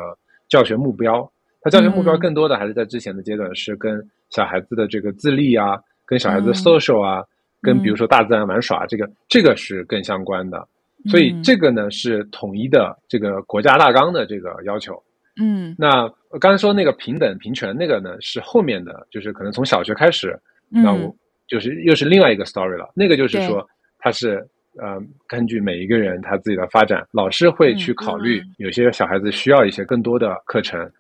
[0.47, 1.29] 教学目标。
[1.61, 7.23] 它教学目标更多的还是在之前的阶段，是跟小孩子的这个自立啊，跟小孩子的 social 啊，
[7.61, 10.67] 跟比如说大自然玩耍，这个这个是更相关的。
[11.09, 15.01] 所以这个呢是统一的这个国家大纲的这个要求。
[15.41, 16.09] 嗯，那
[16.41, 20.37] 刚才说那个平等平权那个呢是后面的，就是可能从小学开始，
[20.69, 21.15] 那我
[21.47, 22.91] 就是又是另外一个 story 了。
[22.93, 23.65] 那个就是说。
[24.03, 24.45] 他是
[24.77, 30.91] 呃，根据每一个人他自己的发展，老师会去考虑，有些小孩子需要一些更多的课程，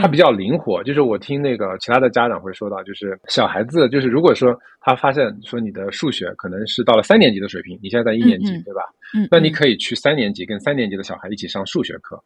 [0.00, 0.82] 他比较灵活。
[0.82, 8.82] 就是我听那个其他的家长会说到，就是小孩子，就是如果说他发现说你的数学可能是到了三年级的水平，你现在在一年级，对吧？
[9.14, 12.20] 嗯，那你可以去三年级跟三年级的小孩一起上数学课，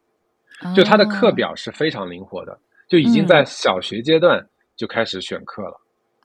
[0.73, 4.43] 就他的课表是非常灵活的，就已经在小学阶段
[4.75, 5.75] 就开始选课了，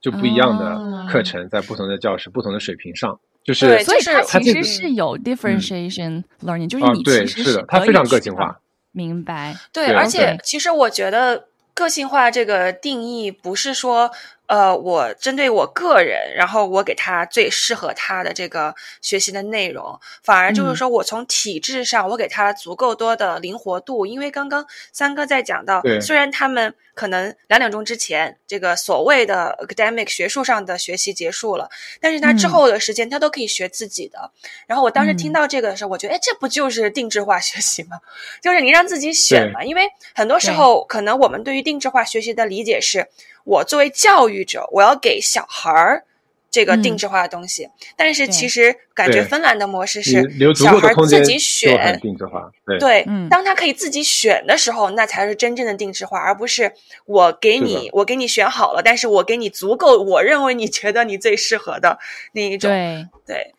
[0.01, 3.19] 就不一样的课程在不同的教室、不同的水平上。
[3.45, 8.61] 就是，所以它其实是有 differentiation learning，就是你其实是它非常个性化。
[8.93, 9.57] 明白。
[9.73, 14.11] 对，而且其实我觉得个性化这个定义不是说
[14.49, 24.07] 呃，我针对我个人，然后我给他最适合他的这个学习的内容，反而就是说我从体制上，我给他足够多的灵活度。
[24.07, 31.69] 因为刚刚三哥在讲到，虽然他们可能两点钟之前这个所谓的 academic 学术上的学习结束了，
[32.01, 34.31] 但是他之后的时间他都可以学自己的。
[34.67, 38.01] 然后我当时听到这个的时候，我觉得，哎，这不就是定制化学习吗？
[38.41, 39.63] 就是你让自己选嘛。
[39.63, 39.83] 因为
[40.15, 43.09] 很多时候，可能我们对于定制化学习的理解是。
[43.45, 46.05] 我作为教育者，我要给小孩儿
[46.51, 50.23] 这个定制化的东西，但是其实感觉芬兰的模式是
[50.55, 52.51] 小孩自己选定制化。
[52.81, 56.73] 对，当他可以自己选的时候，那才是真正的定制化，而不是
[57.05, 61.99] 我给你，我给你选好了，但是我给你足够，我认为你觉得你最适合的
[62.33, 62.71] 那一种。
[62.71, 63.55] 对对，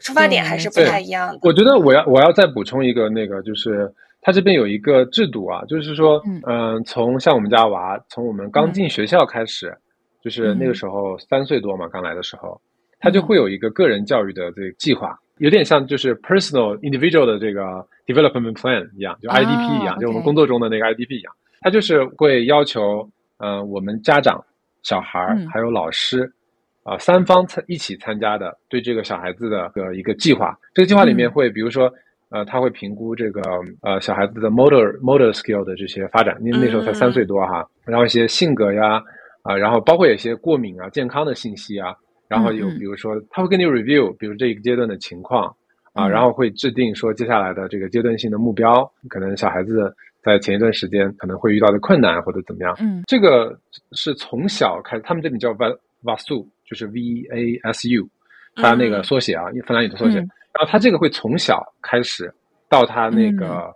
[0.00, 1.38] 出发点还是不太一样的。
[1.42, 3.92] 我觉得我要我要再补充一个那个就是。
[4.26, 6.18] 他这边有一个制度啊，就是说，
[6.48, 9.76] 嗯，从像我们家娃，从我们刚进学校开始，
[10.22, 12.58] 就是那个时候三岁多嘛，刚来的时候，
[12.98, 23.06] 他就会有一个个人教育的这个计划，有点像就是 personal individual 的这个 development plan 一样，就 IDP 一样，就我们工作中的那个 IDP 一样，他就是会要求，
[23.40, 24.42] 嗯，我们家长、
[24.82, 26.32] 小孩儿还有老师，
[26.82, 31.92] 啊，三方参一起参加的，对这个小孩子的个一个计划，这个计划里面会比如说。
[32.30, 33.40] 呃，他会评估这个
[33.82, 39.00] 呃小孩子的 motor motor skill 的这些发展，因为那时候才三岁多哈，然后一些性格呀，
[39.42, 41.94] 啊，然后包括有些过敏啊、健康的信息啊，
[42.26, 45.54] 然后有比如说他会跟你 review，比如这一个阶段的情况
[45.92, 53.56] 啊，然后会制定说接下来的这个阶段性的目标，可能小孩子在前一段时间可能会遇到的困难或者怎么样，嗯，这个
[53.92, 55.50] 是从小开始，他们这里叫
[56.02, 58.08] vasu，就是 v a s u，
[58.56, 60.24] 它那个缩写啊，芬兰语的缩写。
[60.54, 62.32] 然后他这个会从小开始，
[62.68, 63.70] 到他那个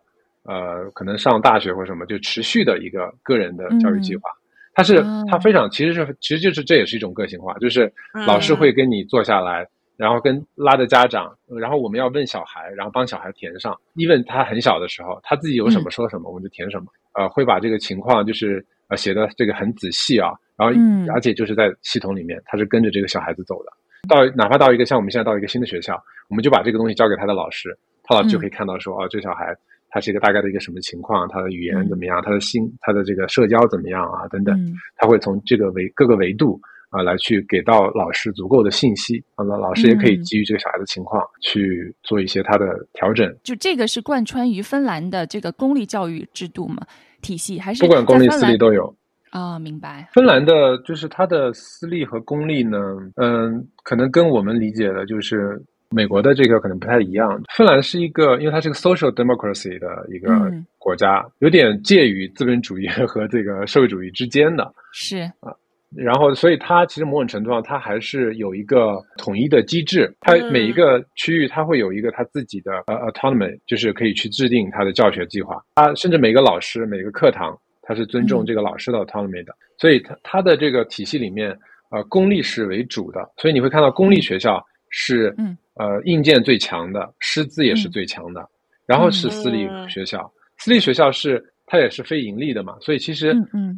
[0.45, 4.31] 呃，可能上大学或什么，就持续的一个个人的教育计划。
[4.75, 7.93] 他是他非常其实是其实就是这也是一种个性化，就是
[8.27, 9.67] 老师会跟你坐下来，
[9.97, 13.77] 然后跟拉着家长，然后我们要问小孩，然后帮小孩填上。
[13.95, 16.87] 一问他很小的时候，他自己有什么说什么，我们就填什么。
[17.15, 20.73] 呃，会把这个情况就是呃写的这个很仔细啊，然后
[21.13, 23.73] 而且就是在系统里面，他是跟着这个小孩子走的。
[24.07, 29.57] 到哪怕到一个像我们现在到一个新的学校，我们就把这个东西交给他的老师，他老师就可以看到说，哦，这小孩
[29.91, 34.57] 他是一个大概的一个什么情况，他的语言怎么样，他的心，他的这个社交怎么样啊，等等，
[34.97, 43.35] 他会从这个维各个维度啊来去给到老师足够的信息，那么老师也可以基于这个小孩的情况去做一些他的调整。
[43.43, 46.87] 就这个是贯穿于芬兰的这个公立教育制度嘛？
[47.21, 48.95] 体系还是不管公立私立都有。
[49.31, 50.09] 啊，明白。
[50.13, 52.79] 芬兰的就是它的私立和公立呢，
[53.17, 55.61] 嗯，可能跟我们理解的就是
[55.91, 57.41] 美国的这个可能不太一样。
[57.55, 60.31] 芬兰是一个，因为它是个 social democracy 的一个
[60.79, 64.73] 国家，有点介于资本主义 和这个社会主义之间的。
[64.93, 65.53] 是啊，
[65.97, 70.15] 然后所以它其实某种程度上，它还是有一个统一的机制。
[70.21, 75.63] 它每一个区域，它会有一个它自己的呃 autonomy，就是可以去制定它的教学计划。
[75.75, 77.59] 它甚至每个老师每个课堂。
[77.89, 81.59] 他是尊重这个老师的 autonomy 的，所以他他的这个体系里面，
[81.91, 85.35] 呃，公立是为主的，所以你会看到公立学校是，
[85.77, 88.47] 呃，硬件最强的，师资也是最强的，
[88.85, 93.33] 然后是私立学校，私立学校是它也是非盈利的嘛，所以其实，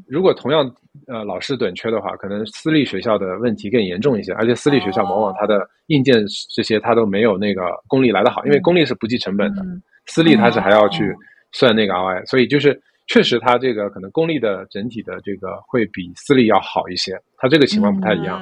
[0.08, 0.68] 如果同样
[1.06, 9.62] 呃老师短缺的话，可能私立学校的问题更严重一些，而且私立学校往往它的硬件这些它都没有那个公立来的好，因为公立是不计成本的，
[10.06, 11.14] 私立它是还要去
[11.52, 12.76] 算那个 ROI，所以就是。
[13.07, 18.40] 确实，它这个可能公立的整体的这个会比私立要好一些，它这个情况不太一样。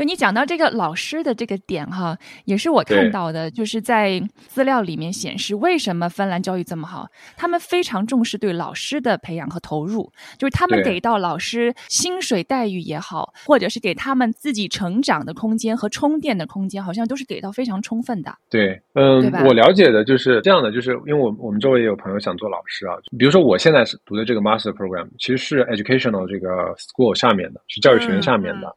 [0.00, 7.06] 就你讲到这个老师的这个点哈，也是我看到的，就是在资料里面显示，为什么芬兰教育这么好？
[7.36, 18.34] 他们非常重视对老师的培养和投入，就是他们给到老师薪水待遇也好，或者是给他们自己成长的空间和充电的空间，好像都是给到非常充分的。
[18.48, 28.74] 对，嗯，我了解的就是这样的，就是因为我我们周围也有朋友想做老师啊，比如说我现在是读的这个 master program，其实是 educational 这个 school 下面的，是教育学院下面的。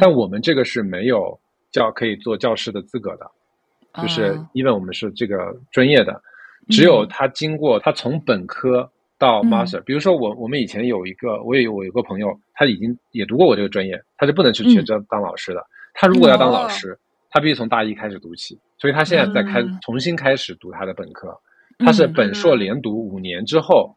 [0.00, 1.38] 但我们这个是没有
[1.70, 3.30] 教可以做教师的资格的，
[4.02, 6.20] 就是因为我们是这个专业的，
[6.68, 15.64] 只有他经过他从本科到 master，比如说我我们以前有一个，我也有我有个朋友，他已经也读过我这个专业，他是不能去学这当老师的。
[15.94, 16.98] 他如果要当老师，
[17.30, 21.38] 他必须从大一开始读起，所以他现在在开重新开始读他的本科，
[21.78, 23.94] 他是本硕连读五年之后，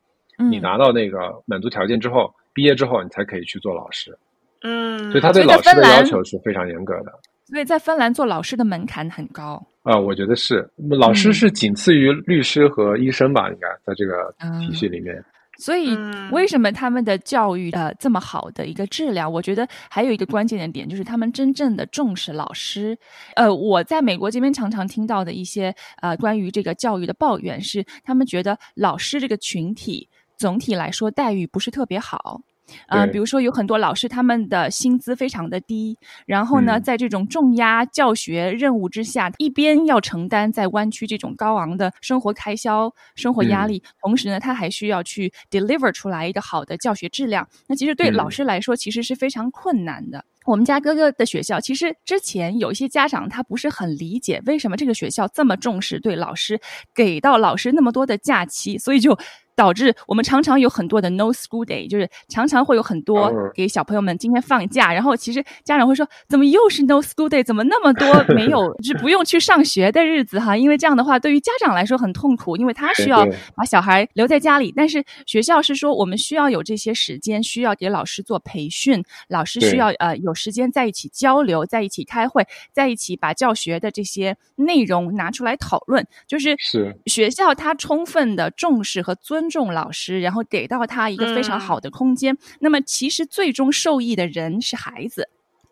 [0.50, 4.18] 你拿到那个满足条件之后，毕业之后你才可以去做老师。
[4.66, 7.12] 嗯，所以他对老师的要求是非常严格的。
[7.48, 10.68] 所以在芬兰做老师的门槛很高啊，我觉得是。
[11.00, 13.48] 老师是仅次于律师和医生吧？
[13.50, 15.24] 应该在这个体系里面，
[15.60, 15.96] 所以，
[16.32, 19.32] 为什么他们的教育呃这么好的一个质量？
[19.32, 22.98] 我觉得还有一个关键的点就是他们真正的重视老师。
[23.36, 32.42] 呃，我在美国这边常常听到的一些呃关于这个教育的抱怨是，他们觉得老师这个群体总体来说待遇不是特别好。
[32.88, 47.48] 呃，比如说有很多老师，他们的薪资非常的低，然后呢，在这种重压教学任务之下，一边要承担在湾区这种高昂的生活开销、生活压力，同时呢，他还需要去 deliver 出来一个好的教学质量。
[47.68, 50.24] 那其实对老师来说，其实是非常困难的。
[50.46, 56.60] 我们家哥哥的学校，其实之前有一些家长他不是很理解，为什么这个学校这么重视对老师，
[56.94, 59.18] 给到老师那么多的假期，所以就。
[59.56, 67.44] 导致我们常常有很多的 no school day，就是常常会有很多给小朋友们今天放假，然后其实家长会说，怎么又是 no school day？
[67.44, 70.58] 怎么那么多没有， 就是不用去上学的日子哈？
[70.58, 73.26] 因为这样的话，对于家长来说很痛苦，因为他需要
[73.56, 89.45] 把小孩留在家里，但是学校是说我们需要有这些时间，需要给老师做培训，老师需要呃有时间在一起交流，在一起开会，在一起把教学的这些内容拿出来讨论，就是是学校他充分的重视和尊。
[89.46, 92.36] 尊重老师，然后给到他一个非常好的空间。
[92.60, 95.30] 那么，其实最终受益的人是孩子，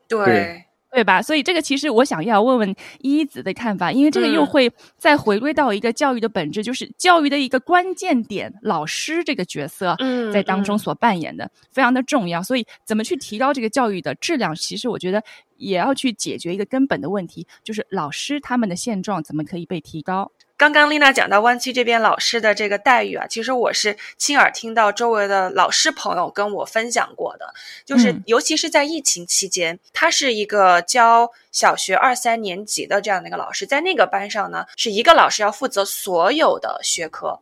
[0.08, 1.24] 对对吧？
[1.24, 9.98] 所以，这个其实我想要问问一子的看法，因为这个又会再回归到一个教育的本质，就是教育的一个关键点，老师这个角色
[10.32, 12.44] 在当中所扮演的非常的重要。
[12.44, 14.54] 所以，怎么去提高这个教育的质量？
[14.54, 15.24] 其实，我觉得
[15.58, 20.32] 也要去解决一个根本的问题，就是老师他们的现状怎么可以被提高。
[20.64, 27.54] 刚刚丽娜讲到湾区这边老师的这个待遇啊，其实我是亲耳听到周围的老师朋友跟我分享过的，
[27.84, 37.42] 就是尤其是在疫情期间，他是一个教小学二三年级的这样的一个老师，在那个班上呢，是一个老师要负责所有的学科，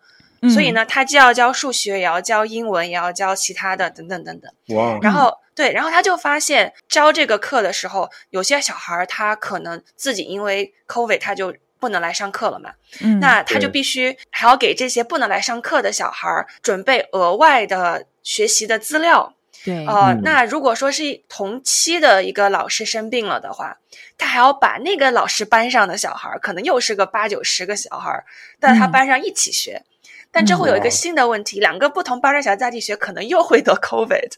[0.52, 4.52] 所以呢，他既要教数学，也要教英文，也要教其他的等等等等。
[4.76, 4.98] 哇！
[5.00, 11.54] 然后对，然后他就发现教这个课的时候，有些小孩他可能自己因为 COVID 他就。
[11.82, 12.72] 不能来上课了嘛？
[13.02, 19.34] 嗯，那他就必须还要给这些不能来上课的小孩儿准备额外的学习的资料。
[19.64, 23.78] 对，呃，那如果说是同期的一个老师生病了的话，
[24.18, 28.26] 他还要把那个老师班上的小孩儿，可能又是个八九十个小孩儿，
[28.60, 29.84] 在他班上一起学。
[30.32, 34.32] 但这会有一个新的问题，两个不同班的小在地学可能又会得 COVID，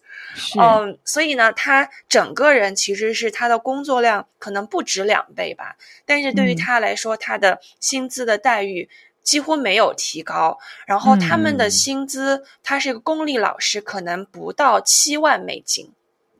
[0.59, 5.75] 嗯，所以呢，他整个人其实是他的工作量可能不止两倍吧，
[6.05, 8.89] 但是对于他来说，他的薪资的待遇
[9.21, 15.91] 几乎没有提高，然后他们的薪资，他是一个公立老师，可能不到七万美金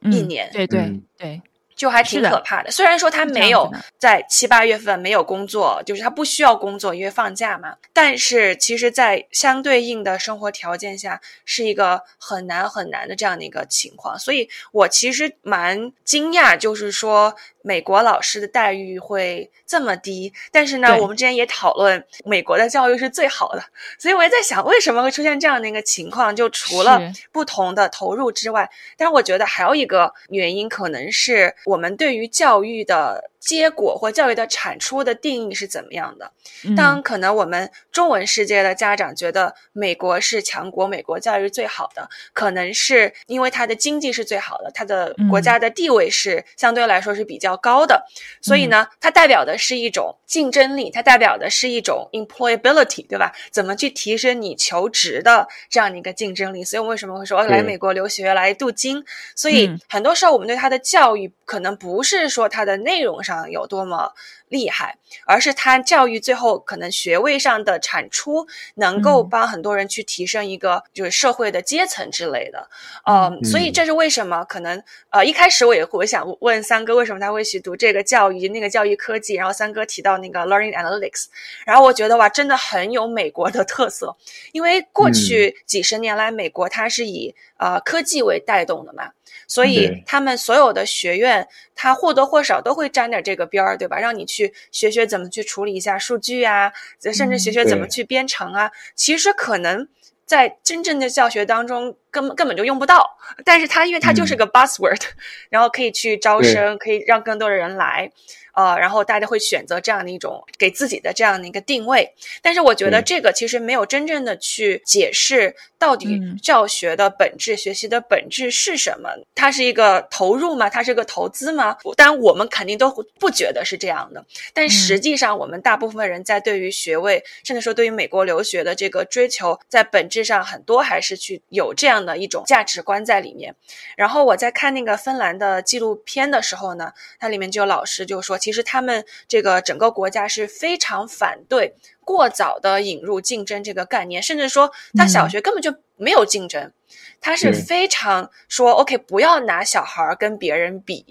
[0.01, 1.41] 一年，对对对。
[1.84, 2.71] 就还挺可怕的。
[2.71, 7.75] 虽然说他没有在七八月份没有工作，就是他不需要工作，因为放假嘛。
[7.91, 14.17] 但是其实，在相对应的生活条件下，是一个很难很难的这样的一个情况。
[14.17, 17.36] 所以我其实蛮惊讶，就是说。
[17.64, 23.64] 美国老师的待遇会这么低，但是呢，我们之前也讨论美国的教育是最好的，
[23.97, 26.36] 所以我也在想，为什么会出现这样的一个情况？
[26.36, 27.01] 就除了
[27.32, 33.32] 不同的投入之外，但是我觉得还有一个原因，可能是我们对于教育的。
[33.46, 36.32] 结果或教育的产出的定义是怎么样的？
[36.78, 48.06] 当可能我们中文世界的家长觉得美国是强国，美国教育最好的，可能是因为它的经济是最好的，它的国家的地位是相对来说是比较高的，
[48.41, 53.34] 所以呢，它代表的是一种竞争力，它代表的是一种 employability，对吧？
[53.52, 56.64] 怎么去提升你求职的这样的一个竞争力？
[56.64, 59.04] 所以我为什么会说来美国留学来镀金？
[59.36, 63.50] 所以很多时候我们对它的教育可能不是说它的内容上。
[63.52, 64.14] 有多么
[64.54, 64.95] 厉害，
[65.26, 68.45] 而是他教育最后可能学位上的产出，
[68.76, 72.70] 能够帮很多人去提升一个就是社会的阶层之类的。
[73.06, 74.45] 嗯，所以这是为什么？
[74.45, 79.34] 可能呃，一开始我也我想问三哥，为什么他会去读这个教育那个教育科技？
[79.34, 81.26] 然后三哥提到那个 learning analytics，
[81.66, 84.16] 然后我觉得哇，真的很有美国的特色，
[84.51, 89.10] 因为过去几十年来，美国它是以呃科技为带动的嘛。
[89.45, 93.99] 所以他们所有的学院，他或多或少都会沾点这个边儿，对吧？
[93.99, 96.74] 让你去学学怎么去处理一下数据啊，
[97.14, 98.72] 甚至学学怎么去编程啊。
[98.96, 99.88] 其实可能
[100.26, 103.18] 在真正的教学当中，根本根本就用不到。
[103.46, 105.02] 但是它因为它就是个 buzzword，
[105.50, 108.12] 然后可以去招生，可以让更多的人来。
[108.54, 119.10] 呃，然后大家会选择这样的一种给自己的这样的一个定位，但是我觉得这个其实没有真正的去解释到底教学的本质、学习的本质是什么。
[119.34, 120.70] 它是一个投入吗？
[120.70, 121.76] 它是个投资吗？
[121.97, 124.24] 当然，我们肯定都不觉得是这样的。
[124.54, 133.56] 但实际上，我们大部分人在对于学位，甚至说对于美国留学的这个追求，在本质上很多还是去有这样的一种价值观在里面。
[133.97, 138.38] 然后我在看那个芬兰的纪录片的时候呢，它里面就有老师就说。
[138.44, 141.74] 其实他们这个整个国家是非常反对
[142.04, 146.74] 过早的引入竞争这个概念，甚至说他小学根本就没有竞争，
[147.22, 151.06] 他是非常说 OK 不要拿小孩跟别人比，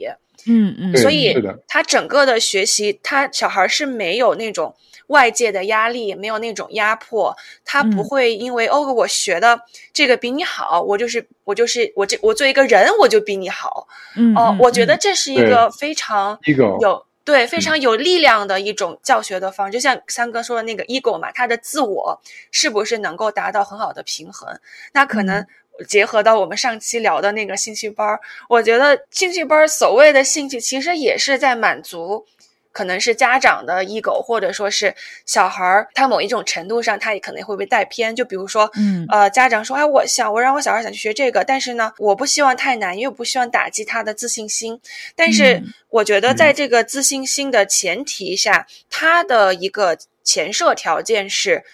[0.46, 1.34] 嗯嗯，所以
[1.66, 4.74] 他整个的学习，他小孩是没有那种
[5.06, 9.62] 外界的压力，没有那种压迫，他不会因为哦我学的
[9.94, 14.36] 这个比你好，我就是我就是我这我做一个人我就比你好，嗯。
[14.36, 16.38] 哦，我觉得这是一个非常
[16.80, 17.06] 有。
[17.24, 22.20] 对，非常有力量的一种教学的方式，就像三哥说的那个 ego 嘛，他的自我
[22.50, 24.58] 是不是能够达到很好的平衡？
[24.92, 25.46] 那可能
[25.86, 28.18] 结合到我们上期聊的那个兴趣班
[28.48, 32.26] 我觉得兴趣班所谓的兴趣，其实也是在满足。
[32.72, 34.94] 可能是家长的 ego，或者说是
[35.26, 38.16] 小孩儿，他某一种程度上，他也可能会被带偏。
[38.16, 44.80] 就比如说，嗯，呃，家长说，哎，我想我让我小孩想去学这个，但是呢，我不希望太难，因为不希望打击他的自信心。
[45.14, 51.64] 但是我觉得，在这个自信心的前提下，他的一个前设条件是，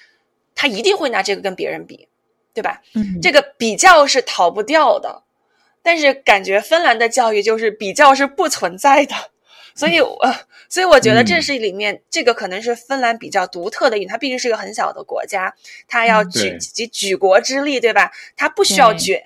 [0.55, 2.09] 他一定会拿这个跟别人比，
[2.53, 2.83] 对吧？
[2.95, 5.23] 嗯，这个比较是逃不掉的。
[5.81, 9.15] 但是感觉芬兰的教育就是比较是不存在的。
[9.79, 10.19] 所以，我
[10.69, 15.55] 所以我觉得这是里面这个可能是芬兰比较独特的，因为它毕竟是一个很小的国家，
[15.87, 18.11] 它要举举举国之力，对吧？
[18.37, 19.23] 它不需要卷，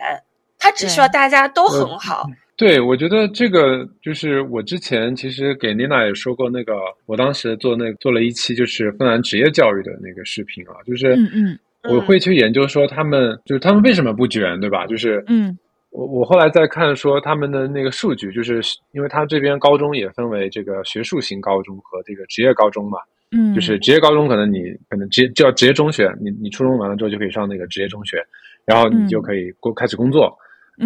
[0.58, 2.26] 它只需要大家都很好。
[2.54, 6.74] 对，我觉得这个就是我之前其实给妮娜也说过，那个
[7.06, 14.86] 我当时做那做了一期就是芬兰职业教育的那个视频啊，就是嗯嗯，我会去研究说他们就是他们为什么不卷，对吧？
[14.86, 15.58] 就是嗯。
[15.92, 18.60] 我我后来再看说他们的那个数据，就是
[18.92, 22.98] 因为他这边高中也分为这个学术型高中和这个职业高中嘛，
[23.30, 28.16] 嗯，就是职业高中可能你可能职叫职业中学，你你初中完了之后就可以上那个职业中学，
[28.64, 30.24] 然后你就可以工开始工作，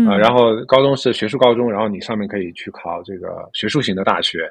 [0.08, 4.50] 啊，然后高中是学术高中，然后你上面可以去考这个学术型的大学。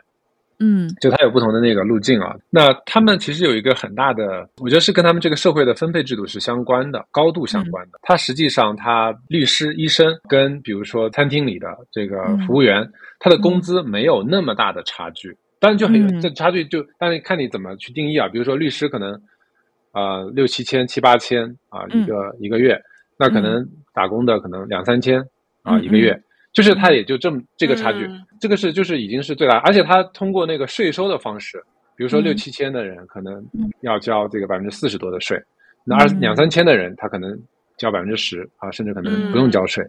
[0.60, 2.36] 嗯，就它有不同的那个路径啊。
[2.50, 8.00] 那他们其实有一个很大的，我觉得是跟他们这个社会的分配制度是相关的，高度相关的。
[8.02, 12.90] 它实际上，他律师、医生跟比如说餐厅里的这个服务员，
[13.20, 15.36] 他的工资没有那么大的差距。
[15.60, 18.28] 当然就很这差距就，但是看你怎么去定义啊。
[18.28, 19.20] 比如说律师可能，
[19.94, 22.80] 呃，六七千、七八千啊，一个一个月，
[23.18, 25.22] 那可能打工的可能两三千
[25.64, 26.22] 啊，一个月。
[26.56, 31.62] 就是他也就这么这个差距，这个是就是已经是最大，而且他通过那个税收的方式，
[31.98, 33.46] 比如说六七千的人可能
[33.82, 35.38] 要交这个百分之四十多的税，
[35.84, 37.38] 那二两三千的人他可能
[37.78, 39.84] 交百分之十啊，甚至可能不用交税，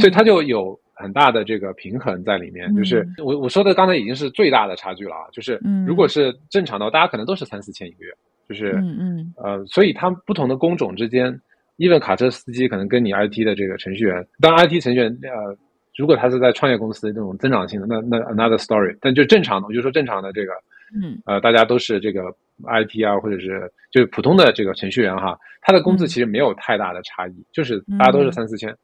[0.00, 2.74] 所以他就有很大的这个平衡在里面。
[2.74, 8.12] 就是我我说的刚才已经是最大的差距了啊，就是如果是正常的，大家可能都是三四千一个月，
[8.48, 9.34] 就是嗯嗯。
[9.36, 11.40] 呃，所以他们不同的工种之间
[11.78, 15.56] ，even 卡车司机可能跟你 IT 的这个程序员，当然 IT 程序员呃。
[16.00, 18.96] 如果他是在创业公司这种增长性的，那那 another story。
[19.02, 20.52] 但就正常的，我就说正常的这个，
[20.94, 22.22] 嗯，呃，大家都是这个
[22.64, 28.74] IT 啊，或者是就是普通的这个程序员哈，他的工资其实没有太大的差异，就是大家都是三四千，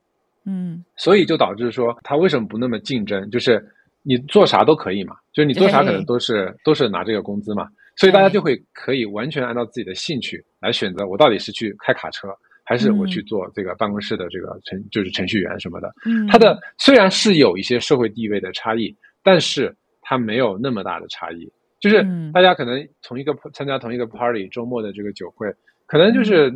[0.45, 3.31] 嗯，所以就导致说他为什么不那么竞争？
[3.31, 3.67] 就是
[4.03, 12.29] 你做啥都可以嘛，就是你做啥可能都是都是拿这个工资嘛，所以大家就会可以完全按照自己的兴趣来选择，我到底是去开卡车。
[12.67, 15.91] 还是我去做这个办公室的这个程，就是程序员什么的。
[16.05, 21.49] 嗯，他的虽然是有一些社会地位的差异，但是他没有那么大的差异。
[21.79, 22.05] 就是
[22.35, 25.47] 大家可能同一个参加同一个 party，周末的这个酒会，
[25.87, 26.53] 可能就是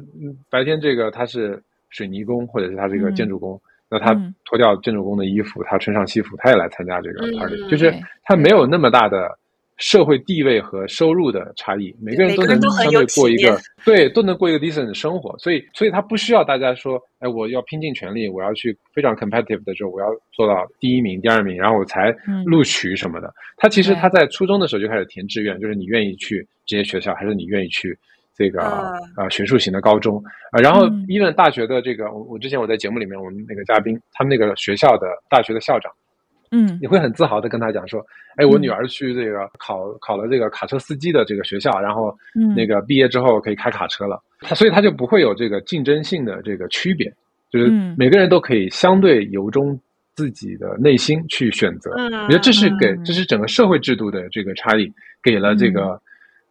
[0.51, 4.13] 白天这个他是水泥工，或者是他是一个建筑工，那他
[4.45, 7.57] 脱掉建筑工的衣服，他穿上西服，他也来参加这个 party。
[7.69, 7.95] 就是
[8.25, 9.39] 他没有那么大的。
[9.81, 22.15] 社会地位和收入的差异，每个人都能相对过一个对，都能过一个 decent 的生活，所以，所以他不需要大家说，哎，我要拼尽全力，我要去非常 competitive 的时候，我要做到第一名、第二名，然后我才
[22.45, 23.33] 录取什么的。
[23.57, 27.99] 他其实他在初中的时候就开始填志愿，就是你愿意去这些学校，还是你愿意去
[28.37, 28.61] 这个
[29.17, 30.23] 呃学术型的高中
[30.53, 30.61] 啊？
[30.61, 35.91] 然后，even 大学的这个，我我之前我在节目里面，我们那个嘉宾，他们那个学校的大学的校长。
[36.53, 38.05] 嗯，你会很自豪的跟他讲说，
[38.37, 42.17] 哎，我女儿去这个考考了这个卡车司机的这个学校，然后
[42.57, 44.21] 那个毕业之后可以开卡车了。
[44.41, 47.13] 他所以他就不会有这个竞争性的这个区别，
[47.51, 49.79] 就是每个人都可以相对由衷
[50.15, 51.91] 自己的内心去选择。
[51.93, 54.93] 我觉得这是给这是整个社会制度的这个差异，
[55.23, 56.01] 给了这个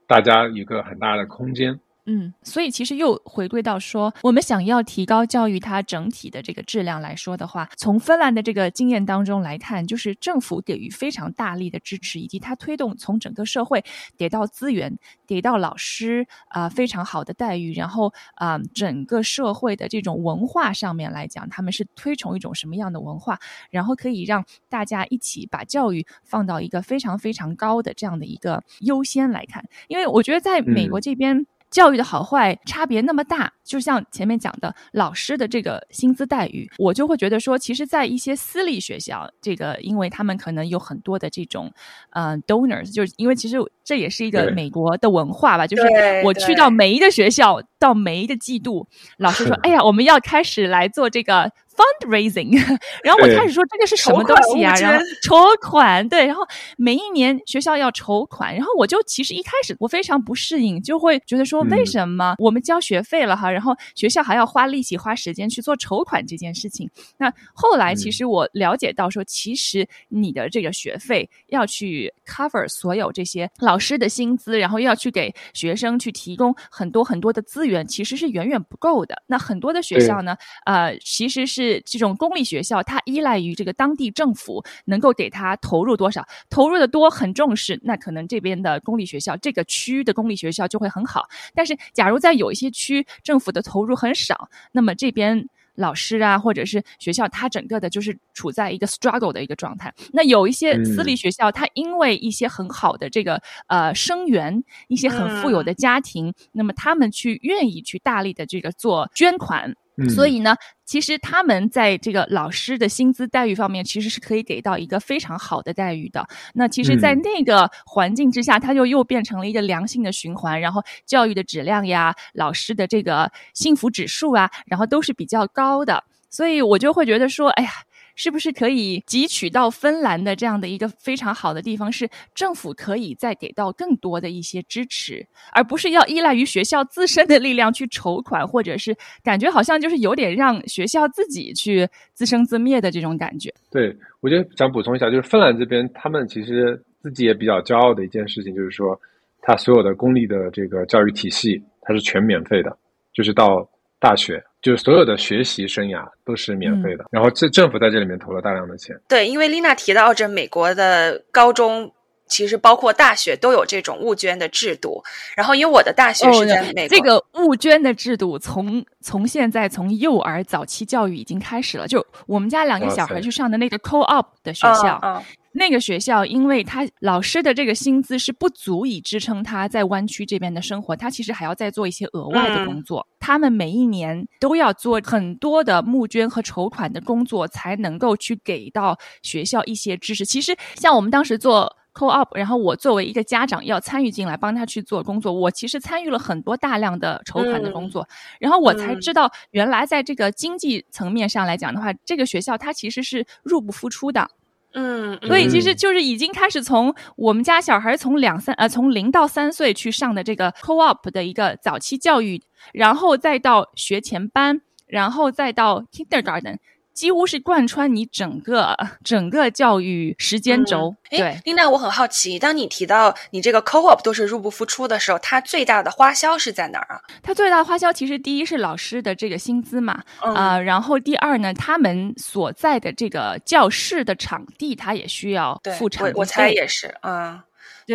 [0.08, 1.78] 大家一个很大的空间。
[2.12, 13.84] 嗯，所以其实又回归到说，我们想要提高教育它整体的这个质量来说的话，从芬兰的这个经验当中来看，就是政府给予非常大力的支持，以及它推动从整个社会
[14.18, 14.98] 给到资源，
[15.28, 23.38] 给到老师啊非常好的待遇，然后啊整个社会的这种文化上面来讲，他们是推崇一种什么样的文化，
[23.70, 31.46] 然后可以让大家一起把教育放到一个非常非常高的这样的一个优先来看，因为我觉得在美国这边。
[31.70, 41.72] 教育的好坏差别那么大，就像前面讲的老师的这个薪资待遇，我就会觉得说，其实，在一些私立学校，这个因为他们可能有很多的这种，
[42.12, 45.84] 嗯，donors，就是因为其实这也是一个美国的文化吧，就是
[46.24, 51.52] 我去到每一个学校，到每一个季度，老师说， 哎呀，我们要开始来做这个。
[51.80, 52.52] Fundraising，
[53.04, 54.74] 然后我开始说这个是什么东西啊？
[54.76, 56.46] 然后 筹款，对，然后
[56.78, 66.90] 每一年学校要筹款，然后我就其实一开始我非常不适应，就会觉得说为什么我们交学费了哈，然后学校还要花力气花时间去做筹款这件事情？
[67.18, 79.24] 那后来其实我了解到说，其实你的这个学费要去 cover 所有这些老师的薪资，然后又要去给学生去提供很多很多的资源，其实是远远不够的。
[79.26, 81.82] 那很多的学校呢，呃，其实是。
[81.86, 91.28] 这种公立学校，它依赖于这个当地政府能够给它投入多少，投入的多很重视，那可能这边的公立学校，这个区的公立学校就会很好。
[91.56, 95.48] 但是，假如在有一些区政府的投入很少，那么这边
[95.80, 99.94] 老师啊，或者是学校，它整个的就是处在一个 struggle 的一个状态。
[100.14, 109.74] 那有一些私立学校，它因为一些很好的这个呃生源，一些很富有的家庭，那么他们去愿意去大力的这个做捐款。
[110.08, 116.26] 所以呢，其实他们在这个老师的薪资待遇方面，其实是可以给到一个非常好的待遇的。
[116.54, 126.04] 那其实，在那个环境之下，它就又变成了一个良性的循环，然后教育的质量呀，老师的这个幸福指数啊，然后都是比较高的。
[126.30, 127.72] 所以我就会觉得说，哎呀。
[128.20, 131.90] 是不是可以汲取到芬兰的这样的一个非常好的地方？
[131.90, 138.94] 是政府可以再给到更多的一些支持，而不是要依赖于学校自身的力量去筹款，或者是
[139.24, 143.54] 感觉好像就是有点让学校自己去自生自灭的这种感觉。
[143.72, 149.00] 对，我觉得想补充一下，就是芬兰这边他们其实自己也比较骄傲的一件事情，就是说
[149.42, 152.78] 他所有的公立的这个教育体系它是全免费的，
[153.14, 153.66] 就是到
[154.00, 154.44] 大学。
[154.62, 158.94] 就是所有的学习生涯都是免费的，然后这政府在这里面投了大量的钱。
[159.08, 161.90] 对，因为丽娜提到这美国的高中，
[162.28, 165.02] 其实包括大学都有这种募捐的制度。
[165.34, 171.88] 然后因为我的大学是在美国，这个募捐的制度从从现在从幼儿早期教育已经开始了。
[171.88, 175.24] 就我们家两个小孩去上的那个 Co-op 的学校。
[175.52, 183.06] 那个学校，因为他老师的这个薪资是不足以支撑他在湾区这边的生活，他其实还要再做一些额外的工作。
[183.20, 190.26] 他们每一年都要做很多的募捐和筹款的工作，才能够去给到学校一些知识。
[190.26, 198.08] 其实，像我们当时做 co-op，然后我作为一个家长要参与进来帮他去做工作，我其实参与了很多大量的筹款的工作，
[198.40, 204.30] 然后我才知道，原来在这个经济层面上来讲的话，这个学校它其实是入不敷出的。
[204.74, 212.42] 嗯，所以其实就是已经开始从我们家小孩从两三呃从零到三岁去上的这个 co-op 的一个早期教育，
[212.74, 216.58] 然后再到学前班，然后再到 kindergarten。
[217.00, 218.76] 几乎是贯穿你整个
[219.06, 220.94] 整个教育时间轴。
[221.10, 227.00] 对，琳娜，我很好奇，当你提到你这个 co-op 都是入不敷出的时候，它最大的花销是在哪儿啊？
[227.24, 236.20] 它最大的花销其实第一是老师的这个薪资嘛，啊，然后第二呢，他们所在的这个教室的场地，它也需要付场地费。
[236.20, 237.42] 我猜也是，嗯。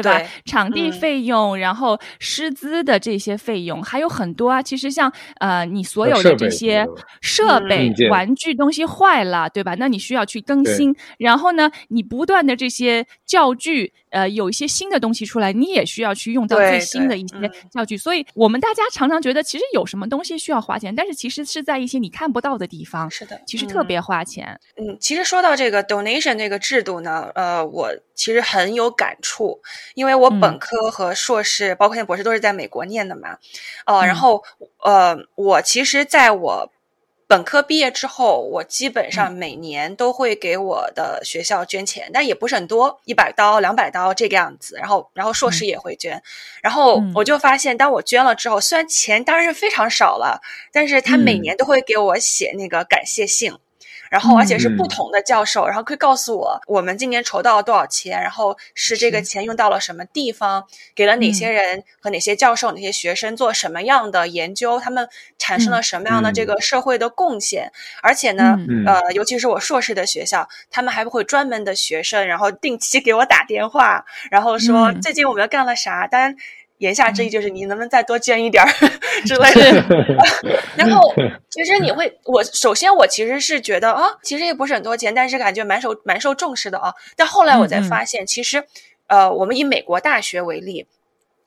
[0.03, 0.23] 对吧？
[0.45, 4.63] 场地费用，然后师资的这些费用还有很多啊。
[4.63, 6.87] 其实像呃，你所有的这些
[7.21, 9.75] 设备、玩具东西坏了，对吧？
[9.79, 10.95] 那你需要去更新。
[11.19, 13.93] 然后呢，你不断的这些教具。
[14.15, 24.61] 呃，有一些新的东西出来，你也需要去用到最新的一些教具，所以我们大家常常觉得，其实有什么东西需要花钱，但是其实是在一些你看不到的地方，是的，其实特别花钱。
[24.77, 29.61] 嗯，其实说到这个 donation 这个制度呢，呃，我其实很有感触，
[29.93, 33.39] 因为我本科和硕士，包括现在博士都是在美国念的嘛，
[33.85, 34.43] 呃，然后
[34.83, 36.71] 呃，我其实在我。
[37.27, 44.77] 本科毕业之后，我基本上每年都会给我的学校捐钱，但也不是很多，一百刀、两百刀这个样子。
[44.77, 46.23] 然后，然后硕士也会捐。
[46.63, 53.55] 然后我就发现，当我捐了之后，虽然钱当然是非常少了，但是他每年都会给我写那个感谢信。
[54.15, 67.73] 然后，而且是不同的教授，然后会告诉我我们今年筹到了多少钱，然后是这个钱用到了什么地方，给了哪些人和哪些教授、哪些学生做什么样的研究，他们产生了什么样的这个社会的贡献。
[68.03, 68.57] 而且呢，
[68.87, 76.07] 呃，尤其是我硕士的学校，他们还会专门的学生，然后定期给我打电话，然后说最近我们干了啥。
[76.07, 76.37] 当然。
[76.79, 78.69] 言下之意就是你能不能再多捐一点儿
[79.25, 79.85] 之类的，
[80.77, 81.01] 然后
[81.49, 86.95] 其实你会，我首先我其实是觉得啊，其实也不是很多钱，但是感觉蛮受蛮受重视的啊。
[87.17, 88.65] 但后来我才发现，其实
[89.07, 90.87] 呃，我们以美国大学为例，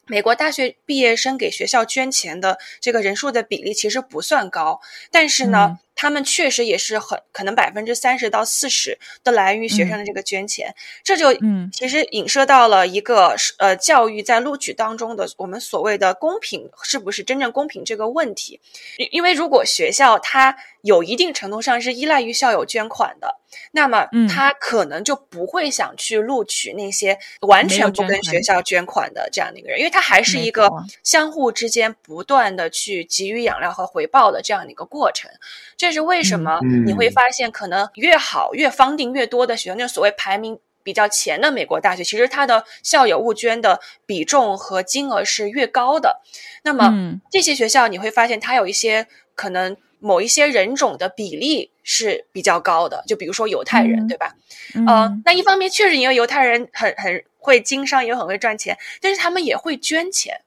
[0.05, 4.79] 美国大学毕业生给学校捐钱的这个人数的比例其实不算高，
[5.11, 5.79] 但是呢。
[5.97, 10.73] 他们确实也是很可能百分之三十到四十都来源于学生的这个捐钱，
[11.03, 18.61] 这就嗯，其实影射到了一个呃教育在录取当中的我们所谓的公平是不是真正公平这个问题，
[19.11, 23.35] 因为如果学校它有一定程度上是依赖于校友捐款的，
[23.71, 30.69] 那么他可能就不会想去录取那些完全不跟学校捐款的这样的一个人，因为他还是一个
[31.03, 35.29] 相互之间不断的去给予养料和回报的这样的一个过程。
[35.87, 36.59] 这是为什么？
[36.85, 46.21] 你会发现，可能越好、越方定越多的学校，那所谓排名比较前的美国大学，其实它的校友募捐的比重和金额是越高的。
[46.63, 46.91] 那么
[47.31, 54.35] 这些学校，你会发现它有一些可能某一些人种的比例是比较高的，就比如说犹太人，对吧？
[54.75, 60.41] 嗯，那一方面确实因为犹太人很很会经商，也很会赚钱，但是他们也会捐钱。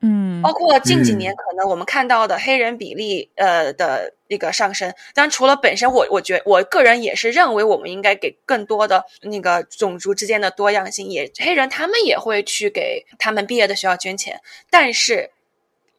[0.00, 14.40] 嗯，包括近几年可能我们看到的黑人比例呃的那个上升，当然除了本身我我觉我个人也是认为我们应该给更多的那个种族之间的多样性，也黑人他们也会去给他们毕业的学校捐钱，
[14.70, 15.32] 但是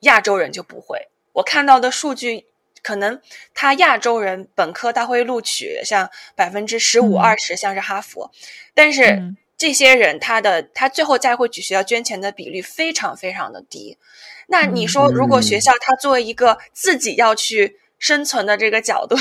[0.02, 1.10] 亚洲人就不会。
[1.34, 2.45] 我看到的数据
[2.82, 3.20] 可能
[3.54, 8.32] 他亚洲人本科他会录取像百分之十五二十，像是哈佛，
[8.74, 9.36] 但是。
[9.60, 13.97] 这些人，他的他最后再会去学校捐钱的比率非常非常的低。
[14.47, 19.18] 那你说，如果学校他作为一个自己要去生存的这个角度，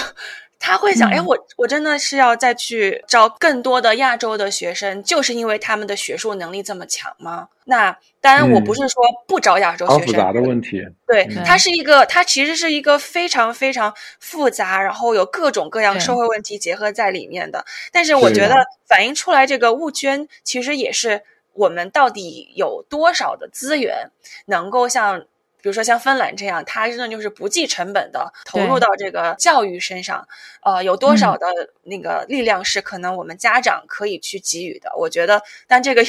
[0.61, 7.49] 他会想：哎，我我真的是要再去招更多的亚洲的学生，就是因为他们的学术能力这么强吗？
[7.65, 10.07] 那当然，我不是说不招亚洲学生。
[10.07, 10.83] 复杂的问题。
[11.07, 17.65] 对，它是一个，它其实是一个非常非常复杂，然后有各种各样社会问题结合在里面的。
[17.93, 18.55] 但是我觉得
[18.87, 24.11] 反映出来这个物捐，其实也是我们到底有多少的资源
[24.47, 25.25] 能够像。
[25.61, 30.27] 比如说像芬兰这样，它真的就是不计成本的投入到这个教育身上，
[30.63, 31.47] 呃，有多少的
[31.83, 34.91] 那个力量是可能我们家长可以去给予的？
[34.97, 36.03] 我觉得，但这个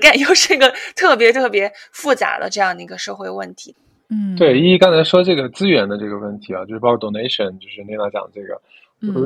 [0.00, 3.74] 感 又是一个特别特别复杂的这样的一个社会问题。
[4.08, 8.60] 嗯，对，依依刚才说这个资源的这个问题啊，就是包括 donation，就是丽娜讲这个，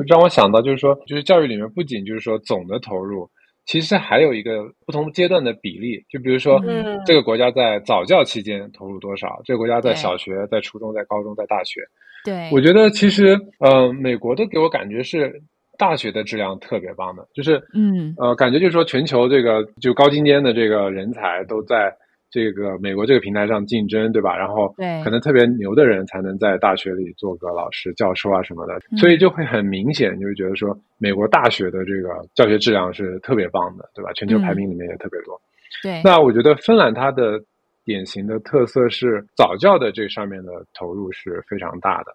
[0.07, 3.29] 让我想到就是说，就是教育里面不仅就是说总的投入。
[3.67, 6.59] 其实还有一个不同阶段的比例，就比如说，
[7.05, 11.81] 这个国家在早教期间投入多少，这个国家在小学、在初中、在高中、在大学。
[12.25, 15.39] 对，我觉得其实，呃，美国的给我感觉是
[15.77, 21.95] 大学的质量特别棒的，就是，嗯，呃，感觉就是说全球这个就高精尖的这个人才都在。
[22.29, 24.37] 这个美国这个平台上竞争，对吧？
[24.37, 24.67] 然后
[25.03, 34.11] 可能特别牛的人才能在大学里做个老师、教授啊什么的，所以就会很明显，就会觉得说美国大学的这个教学质量是特别棒的，对吧？
[34.13, 35.39] 全球排名里面也特别多。
[35.81, 37.39] 对，那我觉得芬兰它的
[37.85, 42.11] 典型的特色是早教的这上面的投入是非常大的。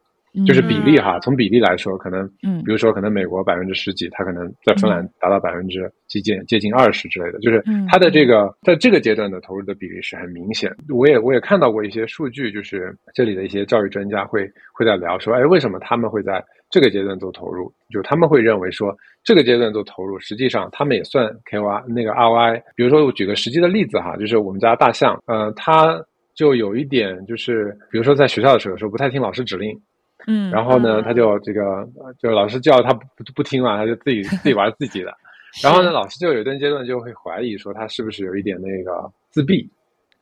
[0.46, 10.74] 就是比例哈，从比例来说，可能，嗯，比如说可能美国百分之十几，它可能在芬兰达到百分之接近接近二十之类的，就是它的这个在这个阶段的投入的比例是很明显。
[10.88, 17.70] 我也我也看到过一些数据，就是这里的一些教育专家会会在聊说，哎，为什么他们会在这个阶段做投入？
[17.90, 22.62] 就他们会认为说，这个阶段做投入，实际上他们也算 K Y 那个 R I。
[22.74, 26.02] 比如说我举个实际的例子哈，就是我们家大象，呃，它
[26.34, 29.78] 就有一点就是，比如说在学校的时候有时候不太听老师指令。
[30.26, 31.86] 嗯，然后呢，他就这个，
[32.18, 35.12] 就老师叫他不不听嘛，他就自己自己玩自己的。
[35.62, 39.68] 然后呢，老师就有一段阶段就会怀疑说他是不是有一点那个自闭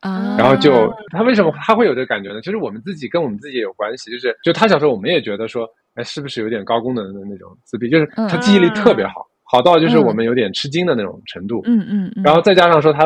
[0.01, 0.36] 啊。
[0.36, 2.40] 然后就他为什么他会有这个感觉呢？
[2.40, 7.88] 其实我们自己跟我们自己也有关系，就是就他小时候我们也觉得说，哎，是不是有点高功能的那种自闭？
[7.88, 11.62] 就是他记忆力特别好，好到就是我们有点吃惊的那种程度。
[11.64, 12.12] 嗯嗯。
[12.24, 13.05] 然后再加上说他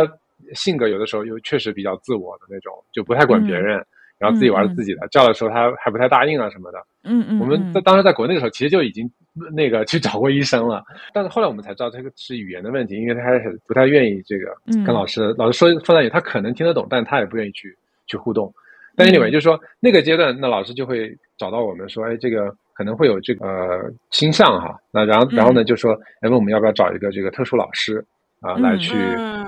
[0.55, 3.85] 性格有的时候又确实比较自我的那种，就不太管别人。
[4.19, 6.79] 然后自己玩自己的，叫的时候他还不太答应啊什么的。
[7.03, 9.11] 嗯嗯，我们在当时在国内的时候，其实就已经
[9.55, 14.57] 那个去找过医生了，但是后来我们才知道这个是语言的问题，因为他还是不太愿意这个
[14.87, 18.53] 跟老师老师说放在语，他可能听得懂，但他也不愿意去去互动。
[18.97, 28.03] 但 anyway，就是说那个阶段，那老师就会找到我们说，哎，这个可能会有这个呃倾向哈，那然后然后呢就说，哎，问我们要不要找一个这个特殊老师
[28.41, 28.95] 啊来去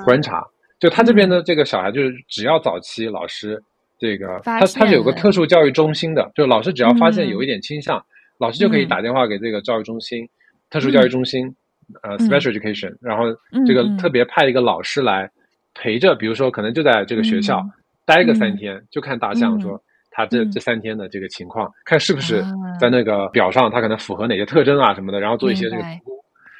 [0.04, 0.44] 观察。
[0.78, 3.62] 就他这边的这个小孩，就是只要早期老师
[3.98, 8.04] 这个他他是有个特殊教育中心的，就老师只要发现有一点倾向，
[8.38, 10.28] 老师就可以打电话给这个教育中心、
[10.70, 11.54] 特殊教育中心，
[12.02, 13.24] 呃，special education，然后
[13.66, 15.30] 这个特别派一个老师来
[15.74, 17.62] 陪着，比如说可能就在这个学校
[18.04, 19.80] 待个三天，就看大象说
[20.10, 22.44] 他这这三天的这个情况，看是不是
[22.80, 26.16] 在那个表上他可能符合哪些特征啊什么的，然后做一些这个评估。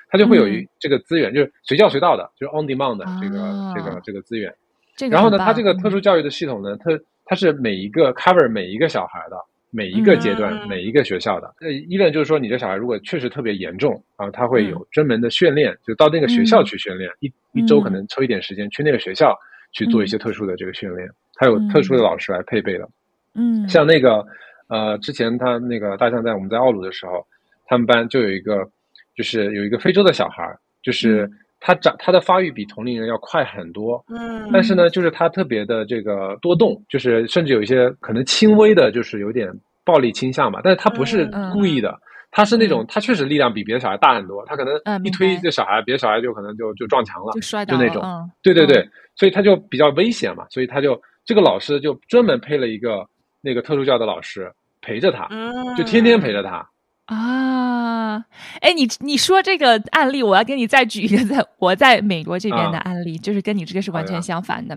[0.09, 4.55] 他就会有一这个资源，就是随叫随到的，就是 on demand 的这个这个这个资源。
[5.11, 6.93] 然后呢，他这个特殊教育的系统呢，它
[7.27, 9.37] 它是每一个 cover 每一个小孩的
[9.70, 11.55] 每一个阶段每一个学校的。
[11.61, 19.37] 呃，一呢就是说，你这小孩如果确实特别严重啊，他会有专门的训练，就到那个学校去训练，一一周可能抽一点时间去那个学校
[19.72, 22.89] 去做一些特殊的这个训练，他有特殊的老师来配备的。
[23.35, 24.24] 嗯，像那个
[24.68, 27.27] 呃，之前他那个大象在我们在奥鲁的时候，
[27.66, 28.70] 他们班就有一个。
[29.16, 31.27] 就是有一个非洲的小孩儿，就是
[31.61, 39.50] 他长他的发育比同龄人要快很多，嗯，但是呢，就是他特别的这个多动，就是甚至有一些可能轻微的，就是有点
[39.84, 41.98] 暴力倾向嘛，但是他不是故意的，
[42.30, 48.02] 他是那种他确实力量比别的小孩大很多，他可能一推这小孩，别的小孩就可能就就撞墙了，就摔倒，就那种，
[48.42, 53.07] 对对对，所以他就比较危险嘛，所以他就这个老师就专门配了一个
[53.40, 54.52] 那个特殊教的老师
[54.82, 55.28] 陪着他，
[55.76, 56.68] 就天天陪着他。
[57.07, 57.14] 啊，
[58.61, 64.76] 哎，你你说这个案例，我要给你再举一个在我在美国这边的案例，就是跟你这个是完全相反的，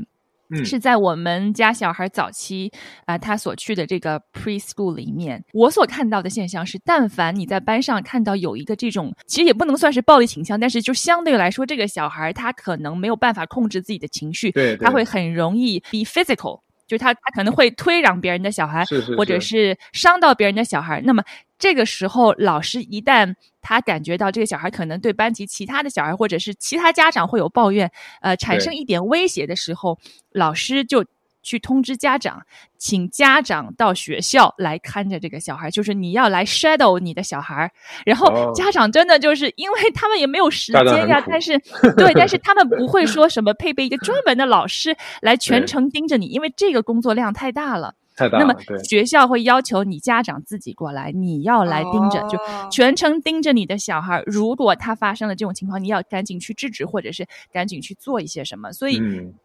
[0.65, 2.71] 是在我们家小孩早期
[3.05, 18.83] 啊，他所去的这个 preschool 里面，我所看到的现象是，但凡你在班上看到有一个这种，其实也不能算是暴力倾向，但是就相对来说，这个小孩他可能没有办法控制自己的情绪，对，他会很容易 be physical，就是他他可能会推让别人的小孩，
[19.15, 21.23] 或者是伤到别人的小孩，那么。
[21.61, 29.99] 这个时候，老师一旦他感觉到这个小孩可能对班级其他的小孩或者是其他家长会有抱怨，呃，产生一点威胁的时候，
[30.31, 31.03] 老师就
[31.41, 32.41] 去通知家长，
[32.77, 37.71] 请家长到学校来看着这个小孩，就是你要来 shadow 你的小孩。
[38.05, 41.57] 然后家长真的就是因为他们也没有时间呀，但是
[41.95, 47.95] 对，但是他们不会说什么配备一个专门的老师来 全程盯着你，因为这个工作量太大了。
[48.33, 52.37] 那么学校会要求你家长自己过来，你要来盯着，就
[52.69, 54.21] 全程盯着你的小孩。
[54.25, 58.73] 如果他发生了这种情况，你要赶紧去制止，或者是赶紧去做一些什么。
[58.73, 59.01] 所以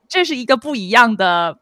[0.09, 1.57] 这是一个不一样的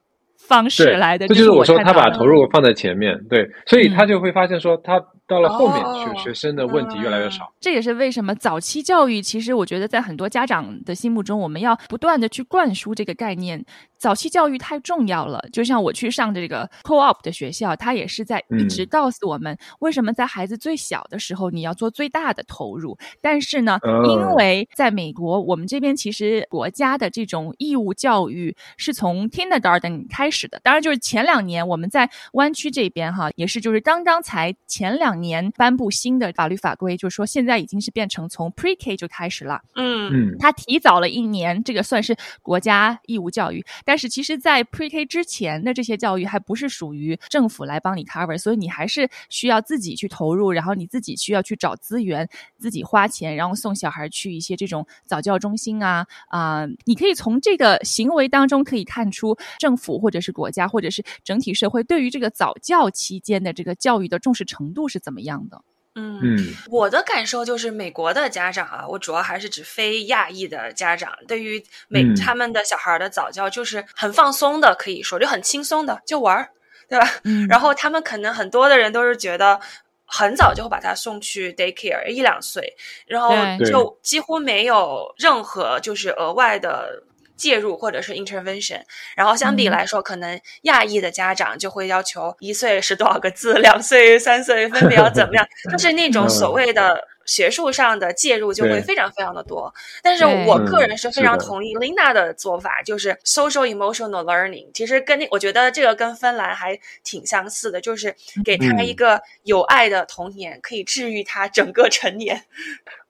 [0.49, 1.27] 方式来的。
[1.29, 5.01] 这就是我说他把投入放在前面，对，所以他就会发现说他。
[5.33, 7.51] 到了后面，学学生的问题越来越少。
[7.59, 13.65] 这也是为什么早期教育，其实我觉得在很多家长的心目中，我们要不断的去灌输这个概念。
[13.97, 15.41] 早期教育太重要了。
[15.53, 22.99] 就像我去上这个 co-op 的学校，他也是在一直告诉我们，为什么在孩子最小的时候你要做最大的投入。
[23.21, 30.61] 但是呢，因为在美国，我们这边其实国家的这种义务教育是从 kindergarten 开始的。
[30.65, 35.22] 当然，就是前两年我们在湾区这边哈，也是就是刚刚才前两。
[35.23, 39.63] 年颁布新的法律法规，就是说现在已经是变成从 Pre K 就开始了。
[39.77, 43.65] 嗯嗯，他提早了一年，这个算是国家义务教育。
[43.87, 56.67] 但是其实，在 Pre K 之前的这些教育还不是属于政府来帮你 cover，所以你还是需要自己去投入，然后你自己需要去找资源，自己花钱，然后送小孩去一些这种早教中心啊啊。
[56.85, 65.23] 你可以从这个行为当中可以看出，政府或者是国家或者是整体社会对于这个早教期间的这个教育的重视程度是怎么。
[65.23, 65.61] 样的？
[65.95, 76.49] 嗯嗯，我的感受就是，美国的家长啊，我主要还是指非亚裔的家长，对于美他们的小孩的早教就是很放松的，可以说就很轻松的，就玩儿，
[76.89, 77.07] 对吧？
[77.49, 79.61] 然后他们可能很多的人都是觉得
[80.07, 82.75] 很早就会把他送去 daycare，一两岁，
[83.07, 83.35] 然后
[83.67, 87.05] 就几乎没有任何就是额外的。
[87.43, 88.81] 介入或者是 intervention，
[89.17, 99.75] 然后相比来说，可能亚裔的家长就会要求一岁是多少个字，两岁、三岁分别要怎么样， 就是那种所谓的学术上的介入就会非常非常的多。
[100.05, 108.15] 但是我个人是非常同意 Linda 的做法，就是 social emotional learning，其实跟那我觉得这个跟芬兰还挺相似的，就是
[108.45, 112.45] 给他一个有爱的童年，可以治愈他整个成年。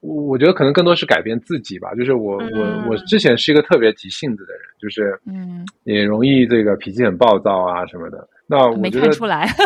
[0.03, 1.95] 我我觉得可能更多是改变自己吧。
[1.95, 8.29] 就是我我我之前是一个特别急性子的人，就是嗯，也容易这个脾气很暴躁啊什么的。
[8.47, 9.49] 那我觉得没看出来。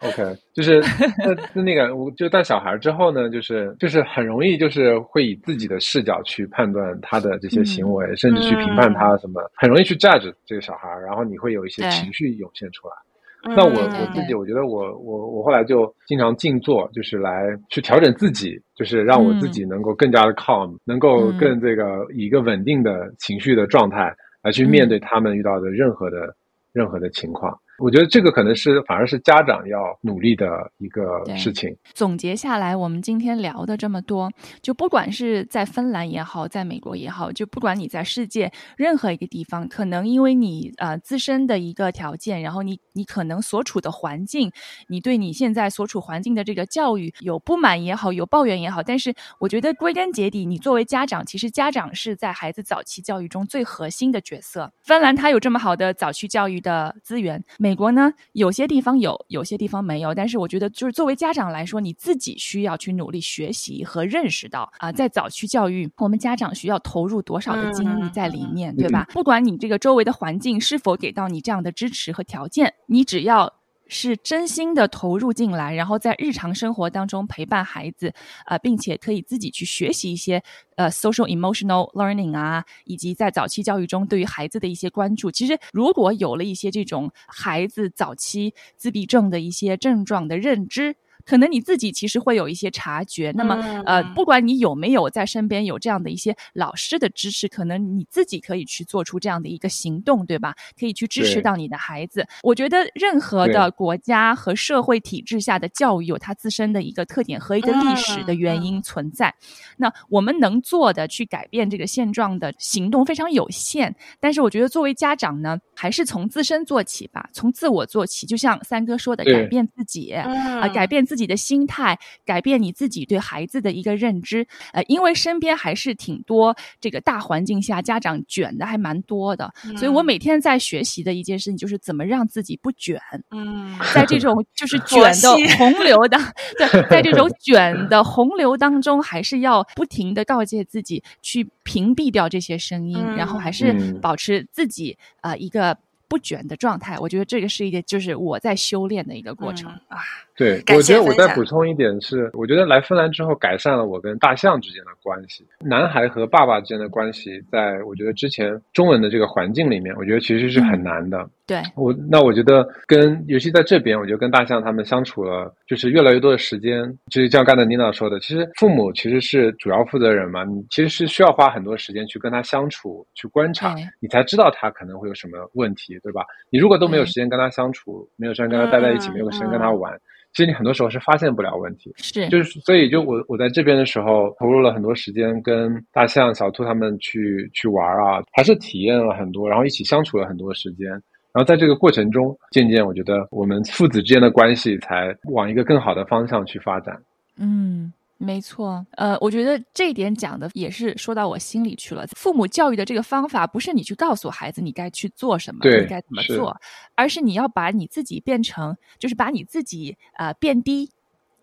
[0.00, 0.80] OK，就是
[1.22, 12.94] 那那那个，我就带小孩之后呢，就是就是很容易就是会以自己的视角去判断他的这些行为，甚至去评判他什么，很容易去 judge 这个小孩，然后你会有一些情绪涌现出来。
[13.42, 26.34] 那我我自己，我觉得我我我后来就经常静坐，就是来去调整自己，就是让我自己能够更加的 calm，能够更这个以一个稳定的情绪的状态来去面对他们遇到的任何的
[26.72, 27.58] 任何的情况。
[27.80, 31.74] 我觉得这个可能是反而是家长要努力的一个事情。
[31.94, 44.52] 总结下来，我们今天聊的这么多，就不管是在芬兰也好，在美国也好，就不管你在世界任何一个地方，可能因为你呃自身的一个条件，然后你你可能所处的环境，
[44.88, 54.70] 你对你现在所处环境的这个教育有不满也好，有抱怨也好，但是我觉得归根结底，你作为家长，其实家长是在孩子早期教育中最核心的角色。
[54.82, 57.42] 芬兰它有这么好的早期教育的资源。
[57.58, 60.14] 美国呢，有些地方有，有些地方没有。
[60.14, 69.06] 但是我觉得，就是作为家长来说，你自己需要去努力学习和认识到啊，在早期教育，我们家长需要投入多少的精力在里面，对吧？
[69.10, 73.59] 不管你这个周围的环境是否给到你这样的支持和条件，你只要。
[73.90, 78.14] 是真心的投入进来，然后在日常生活当中陪伴孩子，
[78.46, 80.42] 呃，并且可以自己去学习一些
[80.76, 85.30] 呃 social emotional learning 啊，以及在早期教育中对于孩子的一些关注。
[85.30, 90.96] 其实如果有了一些这种孩子早期自闭症的一些症状的认知。
[91.30, 93.54] 可能你自己其实会有一些察觉，那么
[93.86, 100.52] 呃，不管你有没有在身边有这样的一些老师的支持，可能你自己可以去做出这样的一个行动，对吧？
[100.76, 102.26] 可以去支持到你的孩子。
[102.42, 109.32] 我觉得任何的国家和社会体制下的教育有它自身的一个特点和一个历史的原因存在。
[109.76, 118.26] 那我们能做的去改变这个现状的行动非常有限，但是我觉得作为家长呢，还是从自身做起吧，从自我做起。
[118.26, 121.19] 就像三哥说的，改变自己啊，改变自己。
[121.20, 132.98] 自己的心态改变你自己对孩子的一个认知，呃，因为身边还是挺多这个大环境下家长卷的还蛮多的，所以我每天在学习的一件事情就是怎么让自己不卷。
[133.32, 136.16] 嗯，在这种就是 卷的洪流的，
[136.56, 145.76] 对，在这种 卷的洪流当中，还是要不停的告诫自己去屏蔽掉这些声音，然后还是保持自己啊一个
[146.08, 146.98] 不卷的状态。
[146.98, 149.98] 我觉得这个是一个就是我在修炼的一个过程啊。
[150.40, 155.46] 对，我觉得我再补充一点是，我觉得来芬兰之后改善了我跟大象之间的关系。
[155.62, 161.28] 男孩和爸爸之间的关系，在我觉得之前中文的这个环境里面，我觉得其实是很难的。
[161.46, 166.90] 对我，那我觉得跟尤其在这边，我觉得跟大象他们相处了，就是越来越多的时间。
[167.10, 176.24] 就是像刚才妮娜说的，其实父母其实是主要负责人嘛，你其实是需要花很多时间去跟他相处，去观察，你才知道他可能会有什么问题，对吧？
[176.50, 179.92] 你如果都没有时间跟他相处，没有时间跟他待在一起，没有时间跟他玩。
[180.32, 196.96] 其实你很多时候是发现不了问题，是就是所以就我我在这边的时候投入了很多时间跟大象、小兔他们去去玩啊，还是体验了很多，然后一起相处了很多时间，然后在这个过程中，渐渐我觉得我们父子之间的关系才往一个更好的方向去发展。
[197.36, 197.92] 嗯。
[198.22, 202.06] 没错，呃，我觉得这一点讲的也是说到我心里去了。
[202.08, 206.54] 父母教育的这个方法，不是你去告诉孩子你该去做什么，你该怎么做，
[206.94, 210.90] 而是你要把你自己变成，就是把你自己呃变低。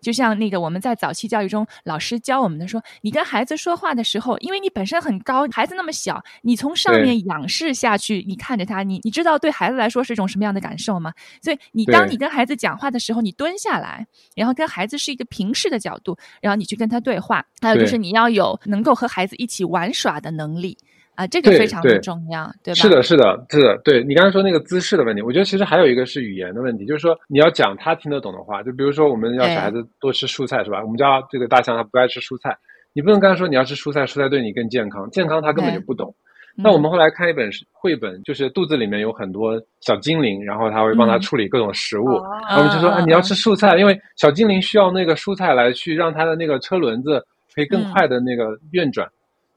[0.00, 11.12] 就像那个我们在早期教育中，老师教我们的说，你跟孩子说话的时候，因为你本身很高，孩子那么小，你从上面仰视下去，你看着他，你你知道对孩子来说是一种什么样的感受吗？
[11.42, 17.44] 所以你当你跟孩子讲话的时候，你蹲下来，然后跟孩子是一个平视的角度，然后你去跟他对话。
[17.60, 20.78] 还有就是你要有能够和孩子一起玩耍的能力。
[21.18, 22.76] 啊，这个非常的重要，对吧？
[22.76, 23.76] 是的，是的，是的。
[23.78, 30.80] 对你刚才说那个姿势的问题，我觉得其实还有一个是语言的问题，就是说你要讲他听得懂的话，就比如说我们要小孩子多吃蔬菜，是吧？
[30.80, 32.56] 我们家这个大象它不爱吃蔬菜，
[32.92, 36.14] 你不能跟他说你要吃蔬菜，蔬菜对你更健康，健康他根本就不懂。
[36.54, 47.20] 那我们后来看一本绘本，就是肚子里面有很多小精灵，然后他会帮他处理各种食物，我们就说啊，你要吃蔬菜，因为小精灵需要那个蔬菜来去让他的那个车轮子
[47.52, 49.08] 可以更快的那个运转。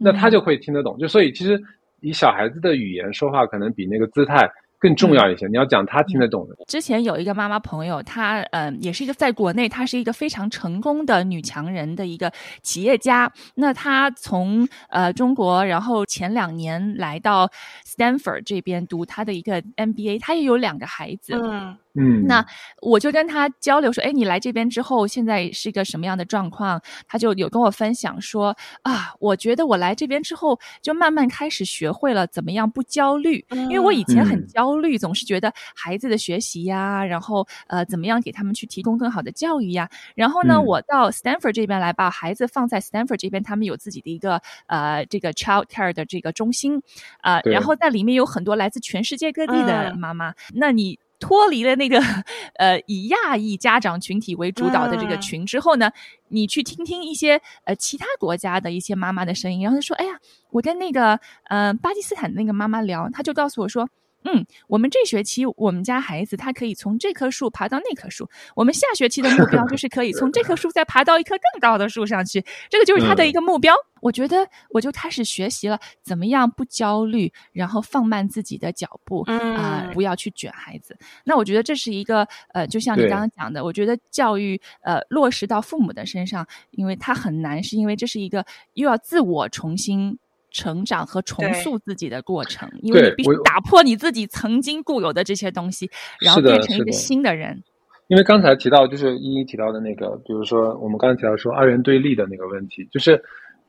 [0.04, 1.62] 那他就会听得懂，就所以其实
[2.02, 4.50] 以小孩子的语言说话，可能比那个姿态
[4.82, 5.48] 更重要一些。
[5.48, 6.56] 你要讲他听得懂的。
[6.68, 13.32] 之前有一个妈妈朋友，她嗯，也是一个在国内，她是一个非常成功的女强人的一个企业家。
[13.56, 17.48] 那她从呃中国，然后前两年来到
[17.86, 21.34] Stanford 这边读她的一个 MBA，她也有两个孩子。
[21.36, 21.78] 嗯。
[21.94, 22.46] 嗯，那
[22.82, 26.82] 我就跟她交流说，哎，你来这边之后，现在是一个什么样的状况？
[27.06, 39.90] 她就有跟我分享说，啊，我觉得我来这边之后，就慢慢开始学会了怎么样不焦虑，因为我以前很焦虑，总是觉得孩子的学习呀，然后呃，怎么样给他们去提供更好的教育呀。
[40.16, 46.82] 然后呢，我到 Stanford 这边来，把孩子放在 Stanford 这边，他们有自己的一个呃这个 child care 的这个中心，
[47.22, 51.00] 啊，然后在里面有很多来自全世界各地的妈妈，那你。
[51.24, 52.00] 脱离了那个
[52.58, 55.92] 呃以亚裔家长群体为主导的这个群之后呢，
[56.30, 60.14] 你去听听一些呃其他国家的一些妈妈的声音，然后就说：“哎呀，
[60.50, 63.88] 我跟那个呃巴基斯坦的那个妈妈聊，她就告诉我说。”
[64.24, 73.74] 嗯，我们这学期我们家孩子他可以从这棵树爬到那棵树，我们下学期的目标就是可以从这棵树再爬到一棵更高的树上去，这个就是他的一个目标。
[74.02, 80.98] 我觉得我就开始学习了怎么样不焦虑，然后放慢自己的脚步啊，不要去卷孩子。
[81.24, 88.44] 那我觉得这是一个呃，就像你刚刚讲的，我觉得教育呃落实到父母的身上，因为他很难，是因为这是一个
[88.74, 90.18] 又要自我重新。
[90.52, 97.64] 成长和重塑自己的过程，因为你必须打破你自己曾经固有的这些东西，然后变成一个新的人。
[98.08, 103.18] 因为刚才提到，就是一一提到的那个，比如说我们刚才提到说二元对立的那个问题，就是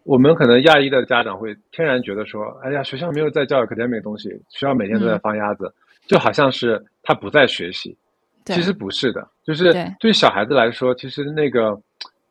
[0.03, 5.73] 我们可能亚裔的家长会天然觉得说，哎呀，学校没有在教 academic 的东西，学校每天都在放鸭子，
[6.09, 7.97] 就好像是他不在学习。
[8.45, 11.81] 其实不是的，就是对小孩子来说，其实那个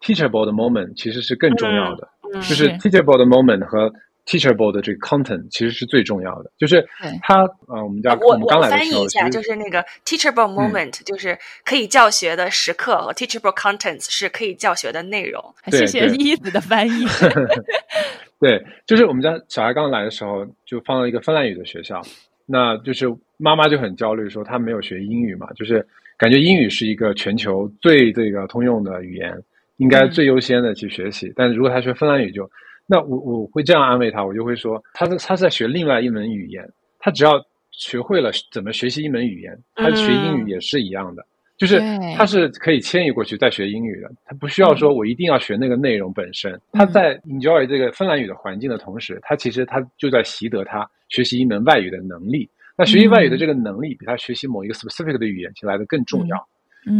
[0.01, 3.89] teachable 的 moment 其实是更重要的，就是 teachable 的 moment 和。
[4.27, 6.87] Teachable 的这个 content 其实是最重要的，就是
[7.23, 11.35] 它呃，我们家我们刚来的时候，翻译一下，就是那个 teachable moment，就是
[11.65, 15.43] 可以教学的时刻和 teachable contents 是可以教学的内容。
[15.71, 16.91] 谢谢一子的翻译。
[18.39, 21.99] 对，就是我们家小孩刚来的时候，就放了一个芬兰语的学校，
[22.45, 25.85] 那就是妈妈就很焦虑，说他没有学英语嘛，就是
[26.19, 29.35] 感觉英语是一个全球最这个通用的语言，
[29.77, 32.47] 应该最优先的去学习，但是如果他学芬兰语就。
[32.91, 36.69] 那我我会这样安慰他，我就会说，他是他是在学另外一门语言，
[36.99, 37.41] 他只要
[37.71, 41.25] 学会了怎么学习一门语言，他学英语也是一样的，
[41.57, 41.79] 就是
[42.17, 46.59] 他是可以迁移过去再学英语的，他不需要说我一定要学那个内容本身。
[46.73, 52.49] 他在 enjoy 这个芬兰语的环境的同时，他其实他就在习得他学习一门外语的能力。
[52.77, 56.35] 那学习外语的这个能力，比他学习某一个 specific 的语言其实来的更重要。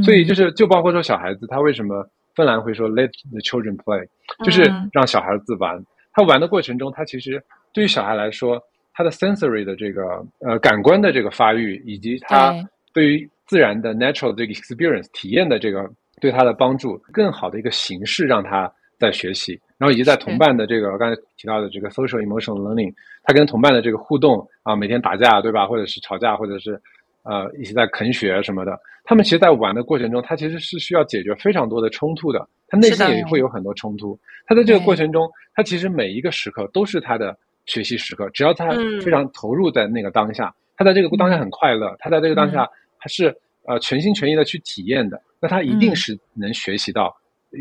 [0.05, 2.09] 所以就是就包括说小孩子，他为什么？
[2.41, 4.03] 芬兰会说 “let the children play”，
[4.43, 5.79] 就是让小孩子玩。
[6.11, 7.39] 他玩的过程中，他其实
[7.71, 8.59] 对于小孩来说，
[8.93, 12.51] 他的 sensory 的这个呃感官的这个发育，以及他
[12.95, 15.87] 对于自然的 natural 这个 experience 体验的这个
[16.19, 19.61] 对他的帮助，更好的一个形式让他在学习。
[19.77, 22.91] 然后以及在同伴的这个刚才提到的这个 social emotional learning，
[23.21, 26.81] 他跟同伴的这个互动啊，每天打架对吧，或者是吵架，或者是。
[27.23, 34.19] 呃，一起在啃雪什么的，他们其实，在玩的过程中，他其实是需要解决非常多的冲突的，他内心也会有很多冲突。
[34.47, 38.69] 他在这个过程中，他其实每一个时刻都是他的学习时刻，只要他
[39.03, 42.67] 非常投入在那个当下，他在这个当下很快乐，他在这个当下
[42.99, 43.35] 他是
[43.65, 47.15] 呃全心全意的去体验的，那他一定是能学习到。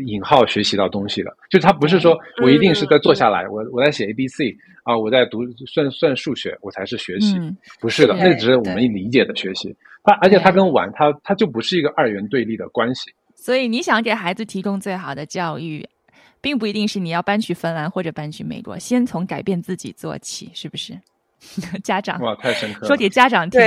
[0.07, 7.37] 引号学习到东西的，就他不是说我一定是在坐下来，我我在写 A B C 啊，我在读算算数学，我才是学习，
[7.79, 9.75] 不是的，那只是我们理解的学习。
[10.03, 13.11] 他而且他跟玩，他他就不是一个二元对立的关系。
[13.35, 15.87] 所以你想给孩子提供最好的教育，
[16.39, 20.97] 并不一定是你要搬去芬兰或者搬去美国，先从改变自己做起，是不是？
[21.83, 23.59] 家长哇，太深刻，说给家长听，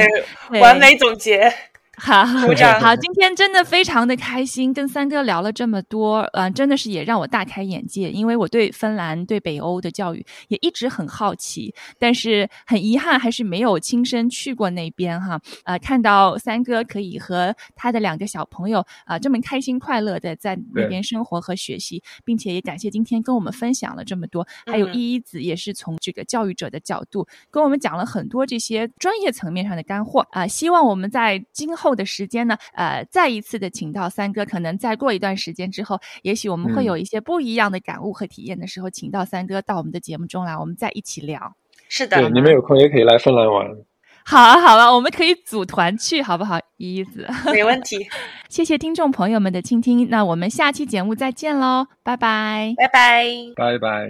[0.60, 1.52] 完美总结。
[1.96, 2.24] 好，
[2.80, 30.26] 好，今天真的非常的开心，跟三哥聊了这么多，嗯，真的是也让我大开眼界，因为我对芬兰、对北欧的教育也一直很好奇，但是很遗憾还是没有亲身去过那边哈，呃，看到三哥可以和他的两个小朋友啊这么开心快乐的在那边生活和学习，并且也感谢今天跟我们分享了这么多，还有依依子也是从这个教育者的角度跟我们讲了很多这些专业层面上的干货。
[30.32, 31.83] 啊，希望我们在今后。
[31.84, 41.54] 后的时间呢，呃，再一次的请到三哥，可能再过一段时间之后，也许我们会有一些不一样的感悟和体验的时候，请到三哥到我们的节目中来，我们再一起聊。
[41.90, 43.66] 是的，你们有空也可以来芬兰玩。
[44.26, 46.58] 好啊，好啊，我们可以组团去，好不好？
[46.78, 47.98] 一子，没问题。
[48.48, 54.08] 谢谢听众朋友们的倾听，那我们下期节目再见喽，拜拜，拜拜，拜拜。